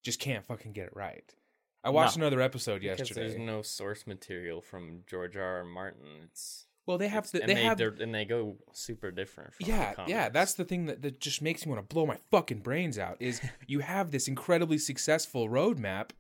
[0.02, 1.34] just can't fucking get it right.
[1.82, 2.26] I watched No.
[2.26, 3.20] another episode because yesterday.
[3.28, 5.58] there's no source material from George R.
[5.58, 5.64] R.
[5.64, 6.06] Martin.
[6.24, 9.10] It's Well, they have It's- the, and they, they, have they're- and they go super
[9.10, 9.54] different.
[9.54, 12.04] From yeah the yeah that's the thing that, that just makes me want to blow
[12.06, 16.10] my fucking brains out is you have this incredibly successful roadmap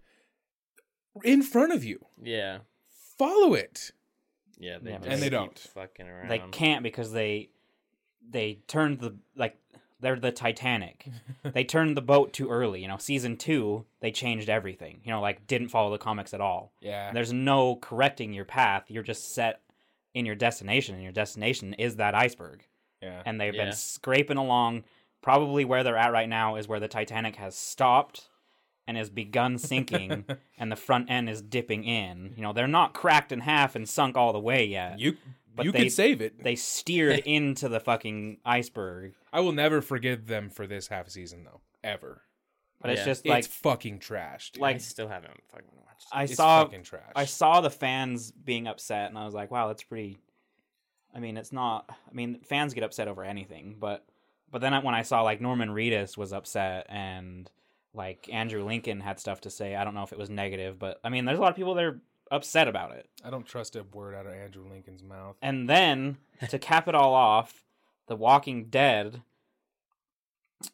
[1.22, 2.58] in front of you yeah
[3.18, 3.92] follow it
[4.58, 5.58] yeah they Yeah, And they don't.
[5.58, 6.28] fucking around.
[6.28, 7.50] They can't because they
[8.28, 9.56] they turned the like
[10.00, 11.06] they're the Titanic.
[11.42, 12.80] they turned the boat too early.
[12.82, 15.00] You know, season two they changed everything.
[15.04, 16.72] You know, like didn't follow the comics at all.
[16.80, 18.84] yeah There's no correcting your path.
[18.88, 19.60] You're just set
[20.14, 22.64] in your destination, and your destination is that iceberg.
[23.02, 23.64] yeah And they've Yeah.
[23.66, 24.84] been scraping along.
[25.20, 28.28] Probably where they're at right now is where the Titanic has stopped
[28.86, 30.24] and has begun sinking,
[30.58, 32.34] and the front end is dipping in.
[32.36, 34.98] You know, they're not cracked in half and sunk all the way yet.
[34.98, 35.16] you
[35.56, 39.14] But you they- could save it They steered into the fucking iceberg.
[39.32, 42.22] i will never forgive them for this half season though ever
[42.84, 44.62] But it's just like it's fucking trash dude.
[44.62, 46.02] I like- still haven't fucking watched.
[46.12, 46.16] It.
[46.16, 49.50] I it's saw fucking trash I saw the fans being upset, and I was like,
[49.50, 50.18] wow, that's pretty.
[51.14, 51.88] I mean, it's not.
[51.88, 54.04] I mean, fans get upset over anything, but
[54.50, 57.50] but then I- when I saw like Norman Reedus was upset and
[57.94, 61.00] like Andrew Lincoln had stuff to say, I don't know if it was negative, but
[61.04, 63.06] I mean, there's a lot of people that are upset about it.
[63.22, 66.16] i don't trust a word out of andrew lincoln's mouth And then
[66.48, 67.62] to cap it all off,
[68.06, 69.22] The Walking Dead,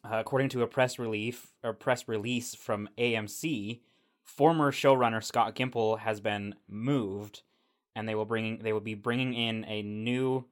[0.03, 3.79] uh, according to a press release or press release from AMC,
[4.23, 7.41] former showrunner Scott Gimple has been moved,
[7.95, 10.45] and they will bring they will be bringing in a new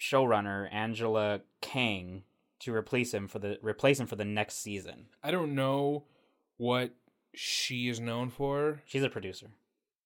[0.00, 2.22] showrunner, Angela Kang,
[2.60, 5.06] to replace him for the replace him for the next season.
[5.22, 6.04] i don't know
[6.56, 6.92] what
[7.34, 9.48] she is known for She's a producer.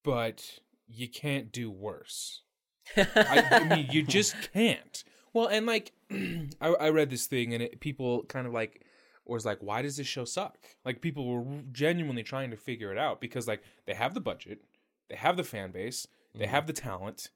[0.02, 0.58] but
[0.88, 2.42] you can't do worse
[2.96, 5.04] I, I mean, you just can't.
[5.32, 8.84] Well, and like, I, I read this thing, and it, people kind of like
[9.24, 12.98] was like, "Why does this show suck?" Like, people were genuinely trying to figure it
[12.98, 14.62] out because like they have the budget,
[15.08, 16.54] they have the fan base, they mm-hmm.
[16.54, 17.30] have the talent.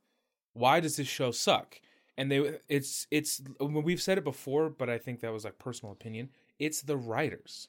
[0.53, 1.81] Why does this show suck?
[2.19, 5.93] And they, it's it's we've said it before, but I think that was like personal
[5.93, 6.31] opinion.
[6.59, 7.69] It's the writers.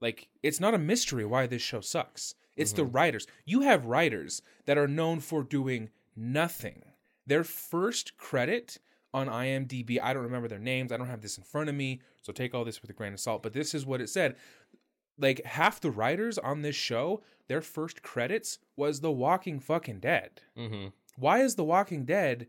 [0.00, 2.34] Like, it's not a mystery why this show sucks.
[2.56, 2.92] It's the mm-hmm.
[2.92, 3.26] writers.
[3.44, 6.82] You have writers that are known for doing nothing.
[7.26, 8.78] Their first credit
[9.12, 10.92] on IMDb, I don't remember their names.
[10.92, 13.12] I don't have this in front of me, so take all this with a grain
[13.12, 13.42] of salt.
[13.42, 14.36] But this is what it said.
[15.18, 20.40] Like half the writers on this show, their first credits was The Walking fucking Dead.
[20.56, 20.88] mm-hmm.
[21.16, 22.46] Why is The Walking Dead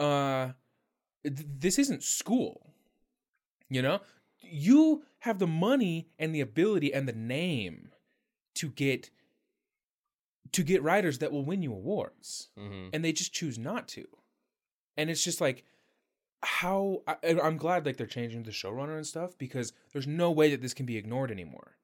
[0.00, 0.52] uh
[1.22, 2.72] th- this isn't school.
[3.68, 4.00] You know?
[4.40, 7.90] You have the money and the ability and the name
[8.54, 9.10] to get
[10.52, 12.88] to get writers that will win you awards Mm-hmm.
[12.92, 14.06] and they just choose not to.
[14.96, 15.64] And it's just like
[16.42, 20.50] how I, I'm glad like they're changing the showrunner and stuff because there's no way
[20.50, 21.76] that this can be ignored anymore.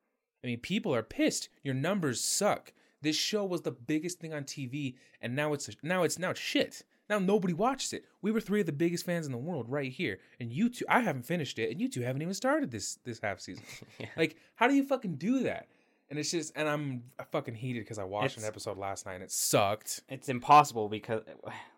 [0.42, 1.48] I mean, people are pissed.
[1.62, 2.72] Your numbers suck.
[3.02, 6.40] This show was the biggest thing on TV, and now it's now it's now it's
[6.40, 6.82] shit.
[7.08, 8.04] Now nobody watches it.
[8.22, 10.84] We were three of the biggest fans in the world right here, and you two.
[10.88, 13.64] I haven't finished it, and you two haven't even started this this half season.
[13.98, 14.06] Yeah.
[14.16, 15.68] Like, how do you fucking do that?
[16.08, 17.02] And it's just, and I'm
[17.32, 20.02] fucking heated because I watched It's- an episode last night and it sucked.
[20.08, 21.22] it's impossible because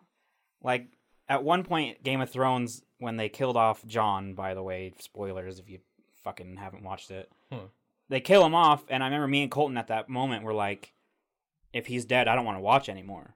[0.62, 0.87] like
[1.29, 5.59] at one point game of thrones when they killed off jon by the way spoilers
[5.59, 5.79] if you
[6.24, 7.61] fucking haven't watched it Huh.
[8.09, 10.93] they kill him off and i remember me and colton at that moment were like
[11.72, 13.35] if he's dead i don't want to watch anymore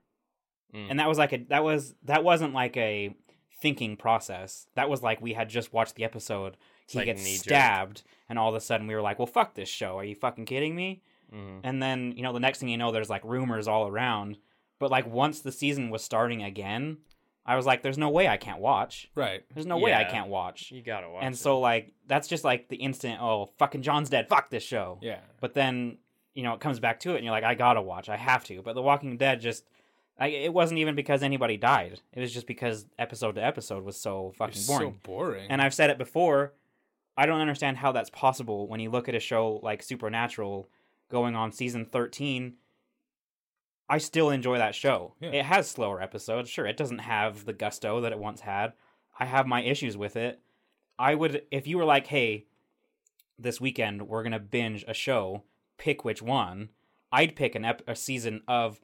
[0.74, 0.86] Mm.
[0.90, 3.14] and that was like a that was that wasn't like a
[3.60, 6.56] thinking process that was like we had just watched the episode
[6.88, 9.68] he like gets stabbed and all of a sudden we were like well fuck this
[9.68, 11.02] show are you fucking kidding me
[11.34, 11.60] Mm-hmm.
[11.64, 14.36] and then, you know, the next thing you know, there's like rumors all around.
[14.78, 16.98] But like once the season was starting again,
[17.44, 19.10] I was like, there's no way I can't watch.
[19.16, 19.42] Right.
[19.52, 20.10] There's no way I Yeah.
[20.10, 20.70] can't watch.
[20.70, 21.24] You gotta watch.
[21.24, 21.38] And it.
[21.38, 24.28] so, like, that's just like the instant, oh, fucking Jon's dead.
[24.28, 24.98] Fuck this show.
[25.02, 25.18] Yeah.
[25.40, 25.98] But then,
[26.34, 28.08] you know, it comes back to it and you're like, I gotta watch.
[28.08, 28.62] I have to.
[28.62, 29.64] But The Walking Dead just.
[30.20, 31.98] I, it wasn't even because anybody died.
[32.12, 34.92] It was just because episode to episode was so fucking It's boring.
[34.92, 35.46] so boring.
[35.50, 36.52] And I've said it before.
[37.16, 40.68] I don't understand how that's possible when you look at a show like Supernatural
[41.10, 42.54] going on season 13.
[43.88, 45.14] I still enjoy that show.
[45.20, 45.30] Yeah.
[45.30, 46.48] It has slower episodes.
[46.48, 48.72] Sure, it doesn't have the gusto that it once had.
[49.18, 50.40] I have my issues with it.
[50.98, 52.46] I would, if you were like, hey,
[53.38, 55.42] this weekend we're going to binge a show,
[55.78, 56.70] pick which one,
[57.10, 58.80] I'd pick an ep- a season of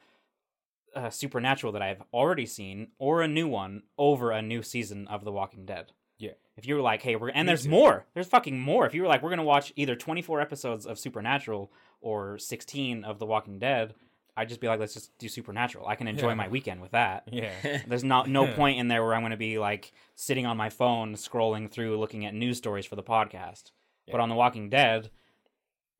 [0.94, 5.24] uh, Supernatural that I've already seen or a new one over a new season of
[5.24, 5.92] The Walking Dead.
[6.18, 6.32] Yeah.
[6.56, 8.06] If you were like, hey, we're and there's more.
[8.14, 8.84] There's fucking more.
[8.86, 11.70] If you were like, we're gonna watch either 24 episodes of Supernatural
[12.00, 13.94] or 16 of The Walking Dead,
[14.38, 15.86] I'd just be like, let's just do Supernatural.
[15.88, 16.34] I can enjoy Yeah.
[16.34, 17.24] my weekend with that.
[17.32, 17.52] yeah.
[17.86, 20.70] There's not no point in there where I'm going to be like sitting on my
[20.70, 23.72] phone scrolling through looking at news stories for the podcast.
[24.10, 25.10] But on The Walking Dead,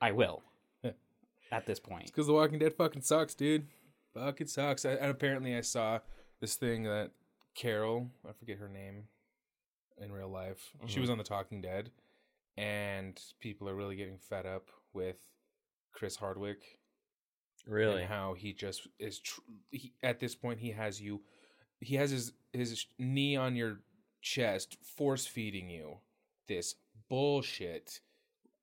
[0.00, 0.42] I will.
[1.50, 2.06] At this point.
[2.06, 3.66] Because The Walking Dead fucking sucks, dude.
[4.14, 4.84] Fucking sucks.
[4.84, 5.98] I, and apparently, I saw
[6.40, 7.10] this thing that
[7.54, 9.04] Carol, I forget her name
[10.00, 10.70] in real life.
[10.86, 11.00] She Mhm.
[11.00, 11.90] was on The Talking Dead,
[12.56, 15.16] and people are really getting fed up with
[15.92, 16.77] Chris Hardwick
[17.68, 18.02] Really?
[18.02, 19.20] and how he just is.
[19.20, 19.40] Tr-
[19.70, 21.20] he, at this point, he has you.
[21.80, 23.80] He has his his knee on your
[24.22, 25.98] chest, force feeding you
[26.48, 26.74] this
[27.08, 28.00] bullshit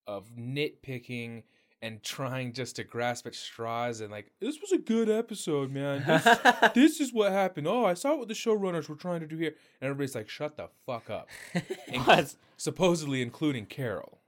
[0.07, 1.43] of nitpicking
[1.81, 6.03] and trying just to grasp at straws and like this was a good episode, man.
[6.05, 6.37] This,
[6.73, 7.67] this is what happened.
[7.67, 10.57] Oh, I saw what the showrunners were trying to do here, and everybody's like, "Shut
[10.57, 11.29] the fuck up."
[11.87, 14.19] And supposedly including Carol.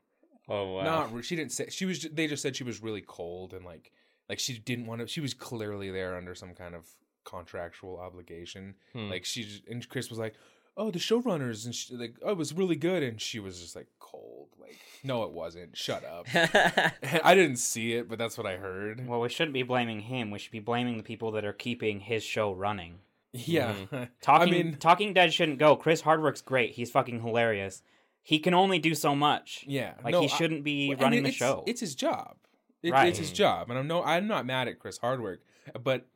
[0.48, 0.84] oh wow.
[0.84, 2.08] Not she didn't say she was.
[2.14, 3.92] They just said she was really cold and like
[4.30, 5.08] like she didn't want to.
[5.08, 6.86] She was clearly there under some kind of
[7.24, 8.76] contractual obligation.
[8.94, 9.10] Hmm.
[9.10, 10.34] Like she and Chris was like,
[10.76, 13.76] "Oh, the showrunners," and she, like, "Oh, it was really good," and she was just
[13.76, 14.50] like cold.
[14.60, 15.78] Like, no, it wasn't.
[15.78, 16.28] Shut up.
[16.34, 19.08] I didn't see it, but that's what I heard.
[19.08, 20.32] Well, we shouldn't be blaming him.
[20.32, 23.00] We should be blaming the people that are keeping his show running.
[23.34, 23.76] Yeah,
[24.22, 25.76] Talking I mean, Talking Dead shouldn't go.
[25.76, 26.72] Chris Hardwick's great.
[26.72, 27.84] He's fucking hilarious.
[28.24, 29.64] He can only do so much.
[29.68, 31.64] yeah, Like no, he shouldn't be Well, and running it- the it's, show.
[31.68, 32.38] It's his job.
[32.84, 33.08] It, Right.
[33.10, 35.40] It's his job, and I'm no, I'm not mad at Chris Hardwick,
[35.84, 36.08] but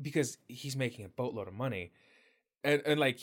[0.00, 1.92] because he's making a boatload of money,
[2.64, 3.20] and and like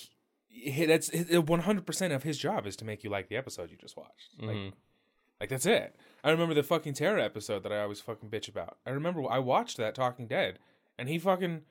[0.77, 3.97] that's 100 percent of his job is to make you like the episode you just
[3.97, 4.29] watched.
[4.39, 4.73] Like, Mhm.
[5.41, 5.95] like that's it.
[6.23, 8.77] I remember the fucking terror episode that I always fucking bitch about.
[8.85, 10.59] I remember I watched that Talking Dead,
[10.97, 11.63] and he fucking,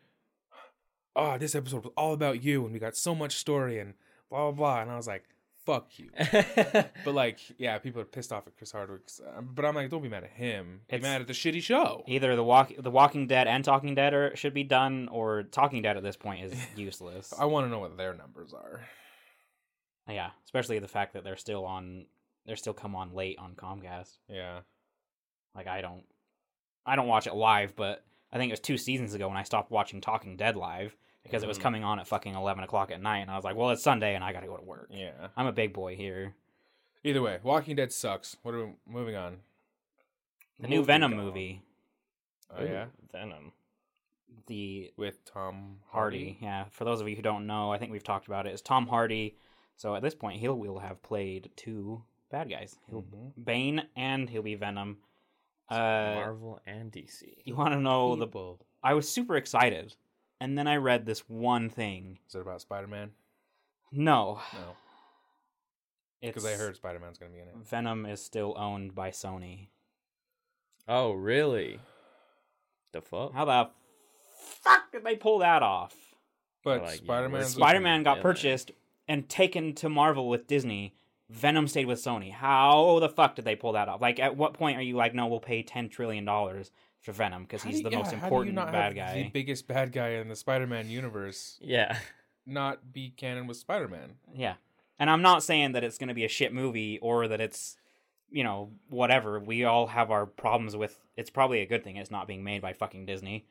[1.17, 3.95] oh, this episode was all about you, and we got so much story and
[4.31, 5.25] blah blah blah, and I was like,
[5.65, 6.11] fuck you.
[7.05, 9.03] But like, yeah, people are pissed off at Chris Hardwick.
[9.37, 10.81] um, But I'm like, don't be mad at him.
[10.89, 12.03] Be It's- mad at the shitty show.
[12.07, 15.83] Either the walk, the Walking Dead and Talking Dead are, should be done, or Talking
[15.83, 17.33] Dead at this point is useless.
[17.39, 18.83] I want to know what their numbers are.
[20.09, 22.07] yeah, especially the fact that they're still on,
[22.47, 24.19] they're still come on late on Comcast.
[24.29, 24.61] Yeah.
[25.55, 26.03] Like I don't,
[26.87, 29.43] I don't watch it live, but I think it was two seasons ago when I
[29.45, 31.63] stopped watching Talking Dead live because it was Mhm.
[31.63, 34.15] coming on at fucking eleven o'clock at night, and I was like, well, it's Sunday
[34.15, 34.89] and I gotta go to work.
[34.91, 35.29] Yeah.
[35.37, 36.35] I'm a big boy here.
[37.03, 38.37] Either way, Walking Dead sucks.
[38.43, 39.41] What are we moving on?
[40.61, 41.19] The new Moving Venom on.
[41.25, 41.63] movie,
[42.51, 43.53] Oh yeah, Venom.
[44.47, 46.39] the with Tom Hardy.
[46.41, 48.53] Yeah, for those of you who don't know, I think we've talked about it.
[48.53, 49.37] It's Tom Hardy.
[49.77, 52.79] So at this point, he'll will have played two bad guys.
[52.89, 53.45] He'll Mhm.
[53.45, 55.03] Bane and he'll be Venom.
[55.69, 55.77] Uh,
[56.15, 57.43] Marvel and DC.
[57.45, 58.27] you want to know the?
[58.27, 58.61] People.
[58.83, 59.97] I was super excited,
[60.41, 62.19] and then I read this one thing.
[62.29, 63.11] Is it about Spider Man?
[63.93, 64.75] No, No,
[66.21, 67.57] because I heard Spider Man's gonna be in it.
[67.57, 69.69] Venom is still owned by Sony.
[70.89, 71.79] Oh, really?
[72.93, 73.33] The fuck?
[73.33, 73.71] How the
[74.63, 75.95] fuck did they pull that off?
[76.65, 77.41] But Like, yeah, Spider Man.
[77.41, 78.71] we're Spider Man got Yeah, purchased
[79.07, 80.95] and taken to Marvel with Disney.
[81.31, 82.33] Venom stayed with Sony.
[82.33, 84.01] How the fuck did they pull that off?
[84.01, 86.71] Like, at what point are you like, no, we'll pay ten trillion dollars
[87.05, 89.15] for Venom because he's the most important bad guy?
[89.15, 91.97] The biggest bad guy in the Spider Man universe Yeah.
[92.47, 94.15] not be canon with Spider Man.
[94.35, 94.55] Yeah,
[94.99, 97.77] and I'm not saying that it's going to be a shit movie or that it's,
[98.31, 99.39] you know, whatever.
[99.39, 100.99] We all have our problems with.
[101.17, 103.47] It's probably a good thing it's not being made by fucking Disney.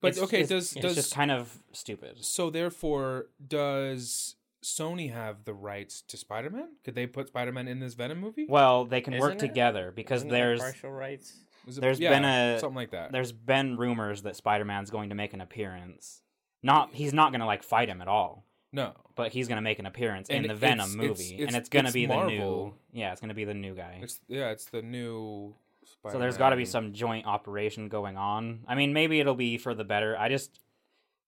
[0.00, 2.22] But It's- okay, it's, does it's does just kind of stupid?
[2.24, 6.68] so therefore does Sony have the rights to Spider Man?
[6.84, 8.46] Could they put Spider Man in this Venom movie?
[8.48, 9.48] Well, they can work Isn't it?
[9.48, 11.34] together because Isn't there's partial rights.
[11.66, 13.12] It- there's yeah, been a- something like that.
[13.12, 16.22] there's been rumors that Spider-Man's going to make an appearance.
[16.62, 19.62] Not he's not going to like fight him at all, No, but he's going to
[19.62, 21.88] make an appearance And in the it's- Venom it's- movie, it's- and it's going to
[21.88, 22.74] it's be the new.
[22.92, 24.00] Yeah, it's going to be the new guy.
[24.02, 25.54] it's yeah, it's the new.
[25.84, 26.12] Spider-Man.
[26.14, 28.64] so there's got to be some joint operation going on.
[28.66, 30.18] I mean, maybe it'll be for the better.
[30.18, 30.58] I just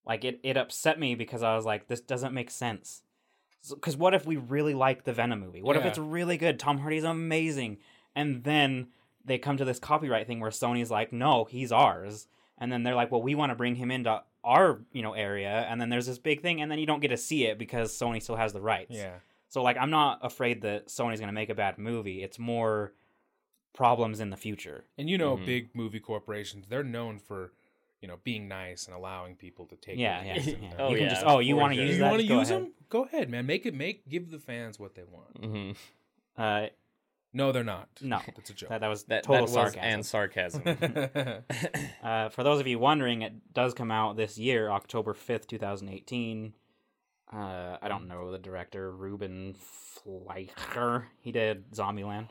[0.05, 0.41] like it.
[0.43, 3.03] It upset me because I was like, this doesn't make sense.
[3.69, 5.61] Because what if we really like the Venom movie?
[5.61, 6.59] What if it's really good?
[6.59, 7.77] Tom Hardy's amazing,
[8.15, 8.87] and then
[9.25, 12.95] they come to this copyright thing where Sony's like, no, he's ours, and then they're
[12.95, 16.05] like, well, we want to bring him into our you know area, and then there's
[16.07, 18.53] this big thing, and then you don't get to see it because Sony still has
[18.53, 18.95] the rights.
[18.95, 19.15] Yeah,
[19.49, 22.23] So like, I'm not afraid that Sony's gonna make a bad movie.
[22.23, 22.93] It's more
[23.73, 24.85] problems in the future.
[24.97, 25.45] and you know, Mhm.
[25.45, 27.53] big movie corporations they're known for
[28.01, 29.97] you know being nice and allowing people to take.
[29.97, 30.55] Yeah, their yeah.
[30.61, 30.73] yeah.
[30.79, 32.63] Oh, you can yeah, just oh, you want to use You want to use ahead.
[32.63, 32.73] them?
[32.89, 33.45] Go ahead, man.
[33.45, 33.73] Make it.
[33.73, 35.41] Make give the fans what they want.
[35.41, 35.71] Mm-hmm.
[36.41, 36.67] Uh,
[37.33, 37.87] No, they're not.
[38.01, 38.19] No.
[38.35, 38.69] that's a joke.
[38.69, 39.81] that, that was That, total that was sarcasm.
[39.83, 40.63] and sarcasm.
[42.03, 45.57] Uh, for those of you wondering, it does come out this year, October fifth, two
[45.57, 46.53] thousand eighteen.
[47.31, 51.07] Uh, I don't know the director, Ruben Fleischer.
[51.21, 52.29] He did Zombieland.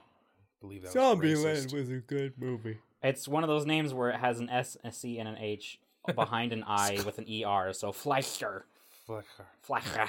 [0.61, 2.79] believe that was was a good movie.
[3.03, 5.79] It's one of those names where it has an S, a C, and an H
[6.15, 7.73] behind an I with an ER.
[7.73, 8.65] So Fleischer.
[9.07, 9.47] Fleischer.
[9.63, 10.09] Fleischer.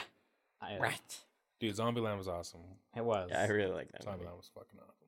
[0.79, 1.19] Right.
[1.60, 2.62] Dude, Zombieland was awesome.
[2.95, 3.30] It was.
[3.32, 4.18] Yeah, I really like that movie.
[4.24, 5.07] Zombieland was fucking awesome.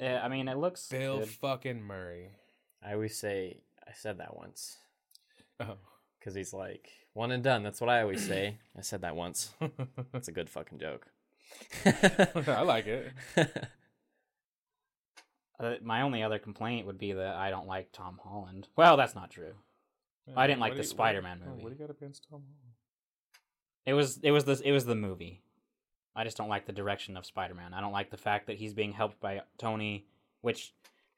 [0.00, 1.28] Yeah, I mean, it looks Bill good.
[1.28, 2.28] fucking Murray.
[2.84, 3.58] I always say
[3.88, 4.78] I said that once
[5.60, 5.76] Oh,
[6.18, 7.62] Because he's like, one and done.
[7.62, 8.58] That's what I always say.
[8.76, 9.50] I said that once.
[10.12, 11.06] That's a good fucking joke.
[11.84, 13.12] I like it.
[15.60, 18.66] Uh, my only other complaint would be that I don't like Tom Holland.
[18.74, 19.52] Well, that's not true.
[20.36, 21.62] I didn't like the you- Spider-Man what- movie.
[21.62, 22.74] What do you got against Tom Holland?
[23.86, 25.40] It was it was the it was the movie.
[26.14, 27.72] I just don't like the direction of Spider-Man.
[27.74, 30.04] I don't like the fact that he's being helped by Tony,
[30.42, 30.72] which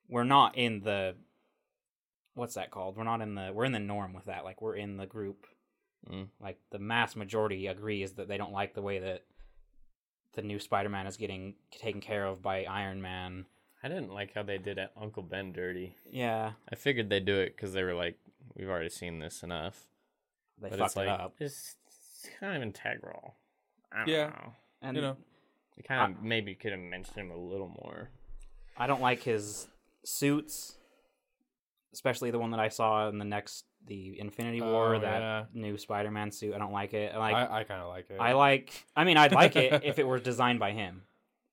[0.09, 1.17] we're not in the
[2.35, 2.97] what's that called?
[2.97, 4.45] We're not in the we're in the norm with that.
[4.45, 5.47] Like we're in the group.
[6.11, 6.29] Mm.
[6.41, 9.23] Like the mass majority agrees that they don't like the way that
[10.35, 13.47] the new Spider-Man is getting taken care of by Iron Man.
[13.83, 15.97] I didn't like how they did Uncle Ben dirty.
[16.11, 18.19] Yeah, I figured they'd do it because they were like,
[18.57, 19.87] we've already seen this enough.
[20.61, 21.35] they but fucked it's like, it up.
[21.39, 21.77] It's
[22.41, 23.35] kind of integral.
[23.93, 24.27] I don't Yeah.
[24.29, 24.53] know.
[24.85, 25.17] And You know,
[25.77, 28.11] You kind of maybe could have mentioned him a little more.
[28.77, 29.69] I don't like his
[30.05, 30.77] suits,
[31.93, 34.95] especially the one that I saw in the next the Infinity oh, War.
[34.97, 35.45] Oh, that yeah.
[35.53, 36.55] new Spider-Man suit.
[36.55, 37.13] I don't like it.
[37.15, 37.35] I like.
[37.35, 38.19] I, I kind of like it.
[38.19, 38.85] I like.
[38.97, 41.03] I mean, I'd like it if it were designed by him.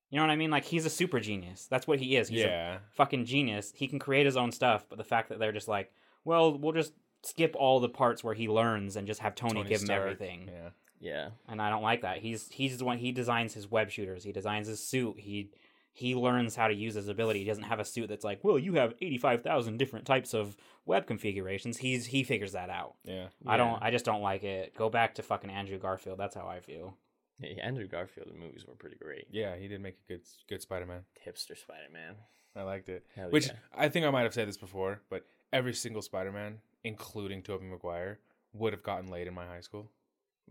[0.09, 0.51] You know what I mean?
[0.51, 1.67] Like he's a super genius.
[1.69, 2.27] That's what he is.
[2.27, 2.77] He's a yeah.
[2.91, 3.71] fucking genius.
[3.75, 4.85] He can create his own stuff.
[4.89, 5.91] But the fact that they're just like,
[6.25, 9.69] well, we'll just skip all the parts where he learns and just have Tony, Tony
[9.69, 10.49] give him Stark, everything.
[10.51, 10.69] Yeah.
[11.01, 11.29] Yeah.
[11.49, 12.19] and I don't like that.
[12.19, 14.23] He's he's the one he designs his web shooters.
[14.23, 15.15] He designs his suit.
[15.19, 15.49] He
[15.93, 17.39] he learns how to use his ability.
[17.39, 20.33] He doesn't have a suit that's like, well, you have eighty five thousand different types
[20.33, 21.77] of web configurations.
[21.77, 22.95] He's he figures that out.
[23.03, 23.27] Yeah.
[23.45, 23.81] I don't.
[23.81, 24.75] I just don't like it.
[24.75, 26.17] Go back to fucking Andrew Garfield.
[26.19, 26.95] That's how I feel.
[27.39, 29.25] Yeah, Andrew Garfield movies were pretty great.
[29.31, 31.01] Yeah, he did make a good good Spider-Man.
[31.27, 32.15] Hipster Spider Man.
[32.55, 33.05] I liked it.
[33.15, 33.53] Hell Which yeah.
[33.75, 38.19] I think I might have said this before, but every single Spider-Man, including Tobey Maguire,
[38.53, 39.89] would have gotten laid in my high school.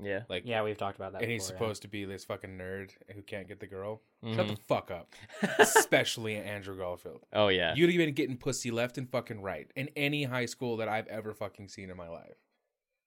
[0.02, 0.22] Yeah.
[0.28, 1.22] Like, Yeah, we've talked about that.
[1.22, 1.58] and he's before, yeah.
[1.58, 4.02] supposed to be this fucking nerd who can't get the girl.
[4.24, 4.48] Shut Mhm.
[4.50, 5.14] the fuck up.
[5.58, 7.24] Especially Andrew Garfield.
[7.32, 7.74] oh yeah.
[7.74, 11.06] You'd have been getting pussy left and fucking right in any high school that I've
[11.08, 12.36] ever fucking seen in my life.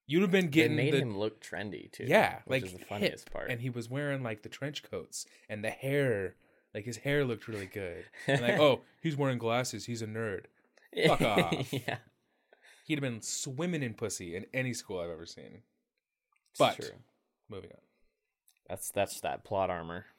[0.06, 0.76] You'd have been getting.
[0.76, 2.06] they getting made the, him look trendy too.
[2.08, 3.34] yeah, which like is the funniest hip.
[3.34, 3.50] part.
[3.52, 6.36] And he was wearing like the trench coats and the hair.
[6.74, 8.04] Like his hair looked really good.
[8.28, 9.86] And like, oh, he's wearing glasses.
[9.86, 10.46] He's a nerd.
[11.08, 11.72] fuck off.
[11.72, 11.98] yeah.
[12.86, 15.62] He'd have been swimming in pussy in any school I've ever seen.
[16.54, 16.90] It's But- true.
[17.50, 17.80] Moving on.
[18.70, 20.06] That's that's that plot armor.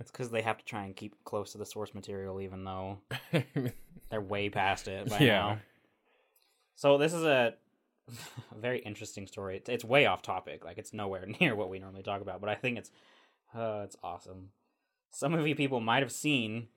[0.00, 2.98] It's because they have to try and keep close to the source material, even though
[4.10, 5.58] they're way past it by now.
[6.76, 7.54] So this is a
[8.56, 9.56] very interesting story.
[9.56, 10.64] It's, it's way off topic.
[10.64, 12.90] Like it's nowhere near what we normally talk about, but I think it's
[13.54, 14.50] uh, it's awesome.
[15.10, 16.68] Some of you people might have seen,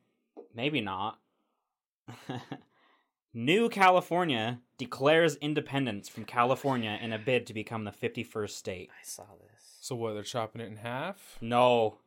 [0.55, 1.19] maybe not.
[3.37, 8.89] New California declares independence from California in a bid to become the 51st state.
[8.91, 9.77] I saw this.
[9.79, 10.13] So what?
[10.13, 11.37] They're chopping it in half.
[11.39, 11.99] No.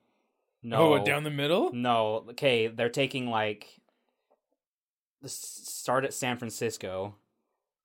[0.60, 0.76] No.
[0.76, 1.72] Oh, what, down the middle.
[1.72, 3.80] No, okay, they're taking like
[5.24, 7.14] start at San Francisco,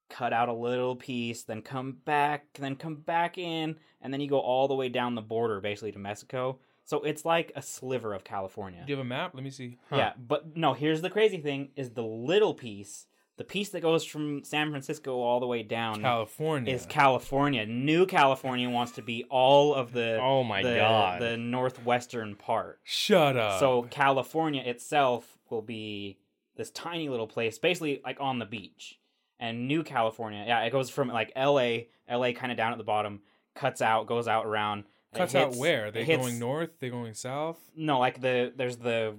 [0.09, 4.27] cut out a little piece, then come back, then come back in, and then you
[4.27, 6.57] go all the way down the border basically to Mexico.
[6.83, 8.83] So it's like a sliver of California.
[8.87, 9.35] Do you have a map?
[9.35, 9.77] Let me see.
[9.91, 13.05] Yeah, but no, here's the crazy thing is the little piece,
[13.37, 16.73] the piece that goes from San Francisco all the way down California.
[16.73, 17.65] is California.
[17.65, 21.21] New California wants to be all of the Oh my the, God.
[21.21, 22.79] the northwestern part.
[22.83, 23.59] Shut up.
[23.59, 26.17] So California itself will be
[26.55, 28.99] this tiny little place, basically like on the beach.
[29.39, 32.31] And New California, yeah, it goes from like L.A., L.A.
[32.31, 33.19] kind of down at the bottom,
[33.53, 34.85] cuts out, goes out around.
[35.13, 35.87] cuts hits- out where?
[35.87, 36.79] Are they hits- going north?
[36.79, 37.59] They going south?
[37.75, 39.15] No, like the there's the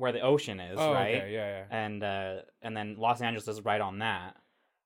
[0.00, 1.16] where the ocean is, oh, right?
[1.16, 1.32] okay.
[1.32, 1.64] Yeah, yeah.
[1.70, 4.36] And uh, and then Los Angeles is right on that.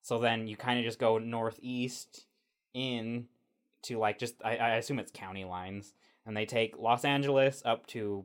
[0.02, 2.26] So then you kind of just go northeast
[2.74, 3.26] in
[3.84, 5.94] to like just I, I assume it's county lines,
[6.26, 8.24] and they take Los Angeles up to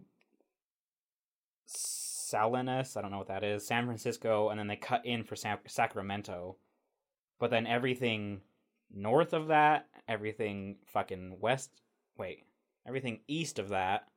[1.68, 2.98] Salinas.
[2.98, 3.66] I don't know what that is.
[3.66, 6.58] San Francisco, and then they cut in for San- Sacramento.
[7.40, 8.42] But then everything
[8.92, 11.70] north of that, everything fucking west.
[12.18, 12.44] Wait,
[12.88, 14.08] everything east of that.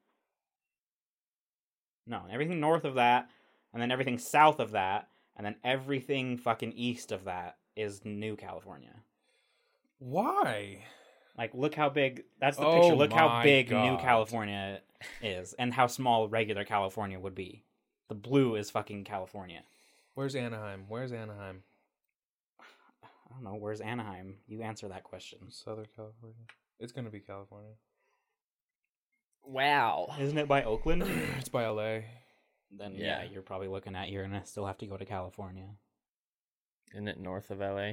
[2.06, 3.30] No, everything north of that,
[3.72, 8.36] and then everything south of that, and then everything fucking east of that is New
[8.36, 8.94] California.
[9.98, 10.84] Why?
[11.38, 12.24] Like, look how big.
[12.40, 12.96] That's the Oh picture.
[12.96, 14.80] Look how big New California
[15.22, 17.62] is, and how small regular California would be.
[18.08, 19.62] The blue is fucking California.
[20.14, 20.84] Where's Anaheim?
[20.88, 21.62] Where's Anaheim?
[22.60, 23.54] I don't know.
[23.54, 24.36] Where's Anaheim?
[24.46, 25.38] You answer that question.
[25.48, 26.36] Southern California.
[26.78, 27.70] It's gonna be California.
[29.44, 30.14] Wow.
[30.20, 31.02] Isn't it by Oakland?
[31.38, 32.00] it's by LA.
[32.70, 33.22] then yeah.
[33.22, 33.24] Yeah.
[33.30, 35.68] you're probably looking at you're gonna still have to go to California.
[36.92, 37.92] Isn't it north of LA?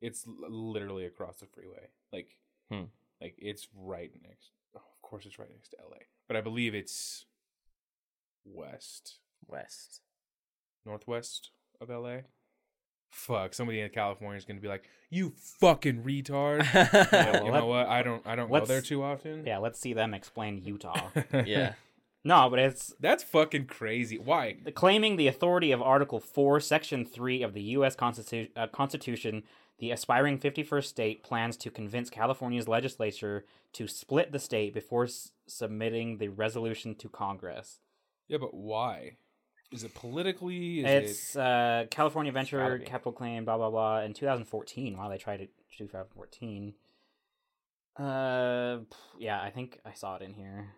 [0.00, 1.88] It's literally across the freeway.
[2.12, 2.36] Like,
[2.70, 2.84] Hmm.
[3.20, 4.50] like it's right next.
[4.74, 5.98] Oh, of course, it's right next to LA.
[6.28, 7.24] But I believe it's
[8.44, 10.02] west, West.
[10.84, 11.50] northwest
[11.80, 12.18] of LA.
[13.10, 16.66] Fuck, somebody in California is gonna be like, "You fucking retard."
[17.12, 17.86] well, you let- know what?
[17.88, 18.26] I don't.
[18.26, 19.44] I don't go there too often.
[19.46, 21.08] Yeah, let's see them explain Utah.
[21.46, 21.74] yeah.
[22.24, 24.18] no, but it's that's fucking crazy.
[24.18, 24.56] Why?
[24.74, 27.94] claiming the authority of Article 4, Section 3 of the U.S.
[27.96, 29.42] Constitu- uh, Constitution,
[29.78, 33.44] the aspiring 51st state plans to convince California's legislature
[33.74, 37.80] to split the state before s- submitting the resolution to Congress.
[38.28, 39.16] Yeah, but why?
[39.72, 40.80] Is it politically?
[40.80, 42.78] Is it's uh, California Venture.
[42.78, 44.96] Capital Claim, blah, blah, blah, in 2014.
[44.96, 46.74] Wow, they tried it 2014.
[47.96, 48.78] Uh,
[49.18, 50.74] yeah, I think I saw it in here.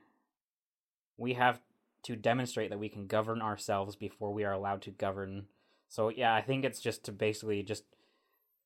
[1.16, 1.60] We have
[2.04, 5.46] to demonstrate that we can govern ourselves before we are allowed to govern.
[5.88, 7.84] So yeah, I think it's just to basically just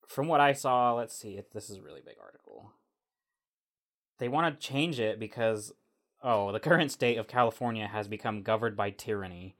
[0.07, 0.93] from what I saw.
[0.93, 2.73] Let's see, it, this is a really big article.
[4.19, 5.73] They want to change it because
[6.23, 9.57] oh, the current state of California has become governed by tyranny.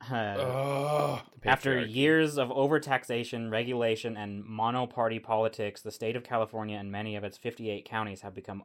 [0.00, 1.20] Uh?
[1.44, 7.24] After years of overtaxation, regulation, and monoparty politics, the state of California and many of
[7.24, 8.64] its 58 counties have become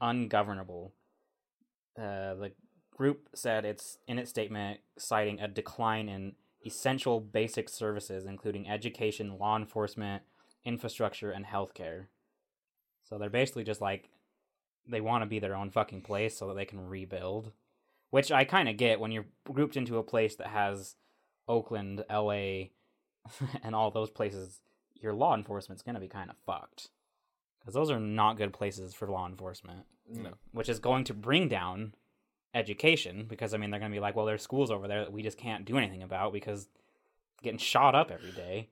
[0.00, 0.92] ungovernable.
[1.98, 2.52] Uh, the
[2.96, 9.38] group said it's in its statement citing a decline in essential basic services, including education,
[9.38, 10.22] law enforcement,
[10.64, 12.06] infrastructure, and healthcare.
[13.02, 14.08] So they're basically just like
[14.88, 17.52] they want to be their own fucking place so that they can rebuild,
[18.12, 20.96] which I kind of get when you're grouped into a place that has
[21.48, 22.66] Oakland, LA,
[23.62, 24.60] and all those places.
[24.94, 26.90] Your law enforcement's gonna be kind of fucked
[27.58, 30.24] because those are not good places for law enforcement mm.
[30.24, 30.30] No.
[30.52, 31.94] which is going to bring down
[32.54, 35.12] education because I mean they're going to be like, well, there's schools over there that
[35.12, 36.68] we just can't do anything about because
[37.42, 38.68] getting shot up every day.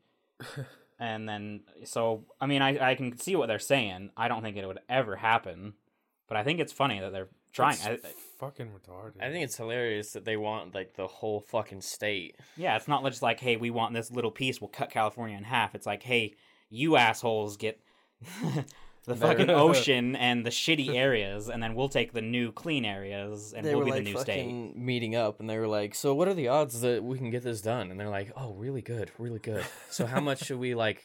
[0.98, 4.10] and then so I mean I I can see what they're saying.
[4.16, 5.74] I don't think it would ever happen,
[6.28, 7.78] but I think it's funny that they're trying.
[7.84, 7.98] I,
[8.40, 9.22] fucking retarded.
[9.22, 12.36] I think it's hilarious that they want like the whole fucking state.
[12.56, 14.60] yeah, it's not just like, hey, we want this little piece.
[14.60, 15.74] We'll cut California in half.
[15.74, 16.34] It's like, hey,
[16.70, 17.80] you assholes get.
[19.06, 23.54] The fucking ocean and the shitty areas, and then we'll take the new clean areas,
[23.54, 24.76] and they we'll were be like the new state.
[24.76, 27.42] meeting up, and they were like, "So what are the odds that we can get
[27.42, 29.64] this done?" And they're like, "Oh, really good, really good.
[29.88, 31.02] So how much should we like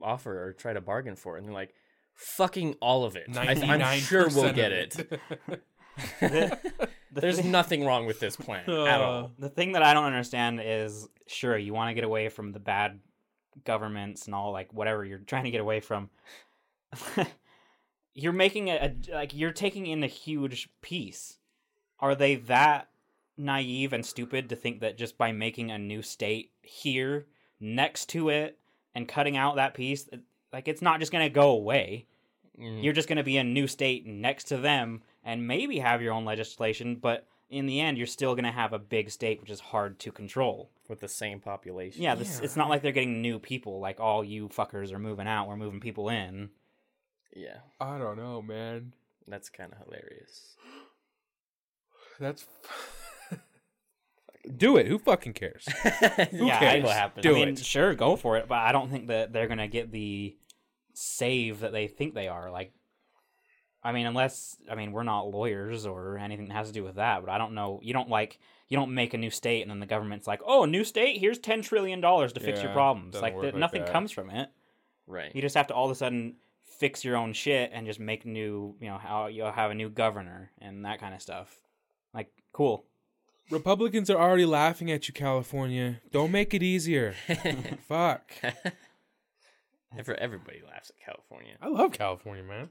[0.00, 1.74] offer or try to bargain for?" And they're like,
[2.14, 3.26] "Fucking all of it.
[3.36, 5.20] I, I'm sure we'll 99% of get it.
[7.14, 10.04] The There's thi- nothing wrong with this plan at all." The thing that I don't
[10.04, 12.98] understand is sure you want to get away from the bad
[13.64, 16.10] governments and all like whatever you're trying to get away from.
[18.14, 21.38] you're making a, a like you're taking in a huge piece.
[22.00, 22.88] Are they that
[23.36, 27.26] naive and stupid to think that just by making a new state here
[27.60, 28.58] next to it
[28.94, 30.08] and cutting out that piece
[30.54, 32.06] like it's not just going to go away.
[32.58, 32.82] Mm.
[32.82, 36.12] You're just going to be a new state next to them and maybe have your
[36.12, 39.50] own legislation, but in the end, you're still going to have a big state, which
[39.50, 40.70] is hard to control.
[40.88, 42.02] with the same population.
[42.02, 42.44] Yeah, this, Yeah.
[42.44, 43.80] it's not like they're getting new people.
[43.80, 46.50] Like all you fuckers are moving out, we're moving people in.
[47.34, 48.92] yeah, I don't know, man.
[49.26, 50.56] that's kind of hilarious.
[52.20, 52.46] That's.
[54.56, 54.86] Do it.
[54.86, 55.64] Who fucking cares?
[56.30, 57.22] Who yeah, cares I, what happens?
[57.22, 57.58] Do I mean, it.
[57.60, 60.36] sure, go for it, but I don't think that they're going to get the
[60.92, 62.50] save that they think they are.
[62.50, 62.72] Like,
[63.84, 66.94] I mean, unless I mean we're not lawyers or anything that has to do with
[66.96, 67.80] that, but I don't know.
[67.82, 70.64] You don't like you don't make a new state and then the government's like, oh,
[70.64, 73.14] new state, here's ten trillion dollars to fix your problems.
[73.14, 73.92] Like, work th- like nothing that.
[73.92, 74.48] comes from it.
[75.06, 75.30] Right.
[75.34, 76.36] You just have to all of a sudden
[76.78, 79.90] fix your own shit and just make new, you know, how you'll have a new
[79.90, 81.60] governor and that kind of stuff.
[82.14, 82.86] Like, cool.
[83.50, 86.00] Republicans are already laughing at you, California.
[86.10, 87.14] Don't make it easier.
[87.86, 88.32] Fuck.
[89.96, 91.54] Every- Everybody laughs at California.
[91.60, 92.70] I love California, man.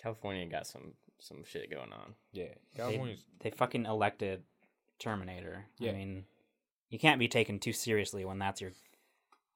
[0.00, 2.14] California got some some shit going on.
[2.32, 2.44] Yeah,
[2.74, 3.24] They, California's.
[3.40, 4.42] they fucking elected
[4.98, 5.64] Terminator.
[5.78, 5.90] Yeah.
[5.90, 6.24] I mean,
[6.90, 8.70] you can't be taken too seriously when that's your,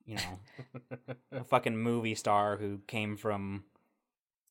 [0.04, 3.64] you know, a fucking movie star who came from.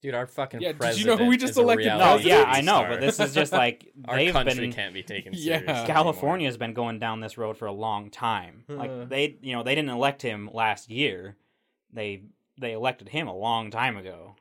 [0.02, 2.78] Dude, our fucking Yeah, did you know who we just elected No, yeah, I know,
[2.78, 2.90] star.
[2.90, 4.74] but this is just like our they've country been.
[4.74, 5.58] can't be taken Yeah.
[5.60, 5.68] seriously.
[5.68, 5.86] anymore.
[5.88, 8.64] California's been going down this road for a long time.
[8.70, 8.74] Uh.
[8.76, 11.36] Like they, you know, they didn't elect him last year.
[11.94, 12.24] They
[12.60, 14.36] they elected him a long time ago,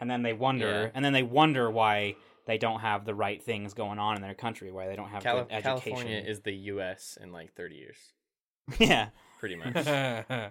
[0.00, 0.90] and then they wonder, Yeah.
[0.94, 2.16] and then they wonder why
[2.46, 5.22] they don't have the right things going on in their country, why they don't have
[5.22, 5.80] Cali- good education.
[5.92, 7.16] California is the U.S.
[7.20, 7.96] in like 30 years,
[8.78, 9.08] yeah,
[9.40, 9.74] pretty much.
[9.84, 10.50] no,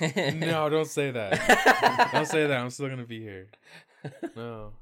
[0.70, 2.10] don't say that.
[2.12, 2.58] don't say that.
[2.60, 3.48] I'm still gonna be here.
[4.36, 4.72] No,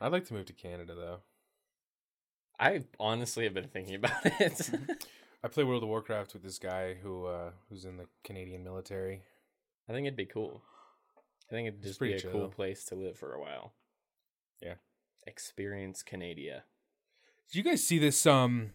[0.00, 1.18] I'd like to move to Canada though.
[2.58, 4.70] I honestly have been thinking about it.
[5.42, 9.22] I play World of Warcraft with this guy who uh, who's in the Canadian military.
[9.88, 10.62] I think it'd be cool.
[11.50, 13.74] I think it'd just be a pretty cool place to live for a while.
[14.62, 14.74] Yeah.
[15.26, 16.64] Experience Canada.
[17.50, 18.24] Did you guys see this?
[18.26, 18.70] Um,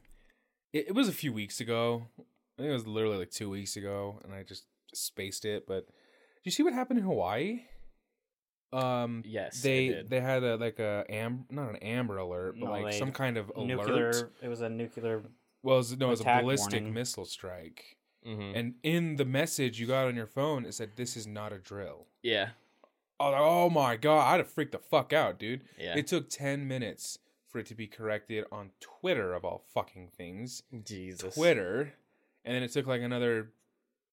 [0.73, 2.07] it, it was a few weeks ago.
[2.19, 5.65] I think it was literally like two weeks ago, and I just spaced it.
[5.67, 5.87] But
[6.43, 7.61] you see what happened in Hawaii?
[8.71, 12.71] Um, Yes, they they had a like a am not an Amber Alert, but No,
[12.71, 14.09] like they- some kind of nuclear.
[14.09, 14.33] alert.
[14.43, 15.23] It was a nuclear.
[15.63, 16.93] Well, it was, no, it was a ballistic warning.
[16.93, 21.15] missile strike, hmm and in the message you got on your phone, it said, "This
[21.17, 22.49] is not a drill." Yeah,
[23.19, 24.33] Oh, oh my god!
[24.33, 25.63] I'd have freaked the fuck out, dude.
[25.77, 25.97] yeah.
[25.97, 30.63] It took ten minutes for it to be corrected on Twitter of all fucking things.
[30.85, 31.33] Jesus.
[31.35, 31.93] Twitter,
[32.45, 33.51] and then it took like another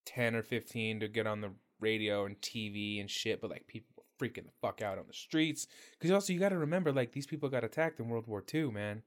[0.05, 1.51] ten or fifteen to get on the
[1.81, 3.41] radio and TV and shit.
[3.41, 5.67] But like people were freaking the fuck out on the streets
[5.99, 8.71] because also you got to remember like these people got attacked in World War II,
[8.71, 9.03] man.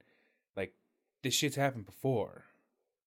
[0.56, 0.74] Like
[1.24, 2.46] this shit's happened before.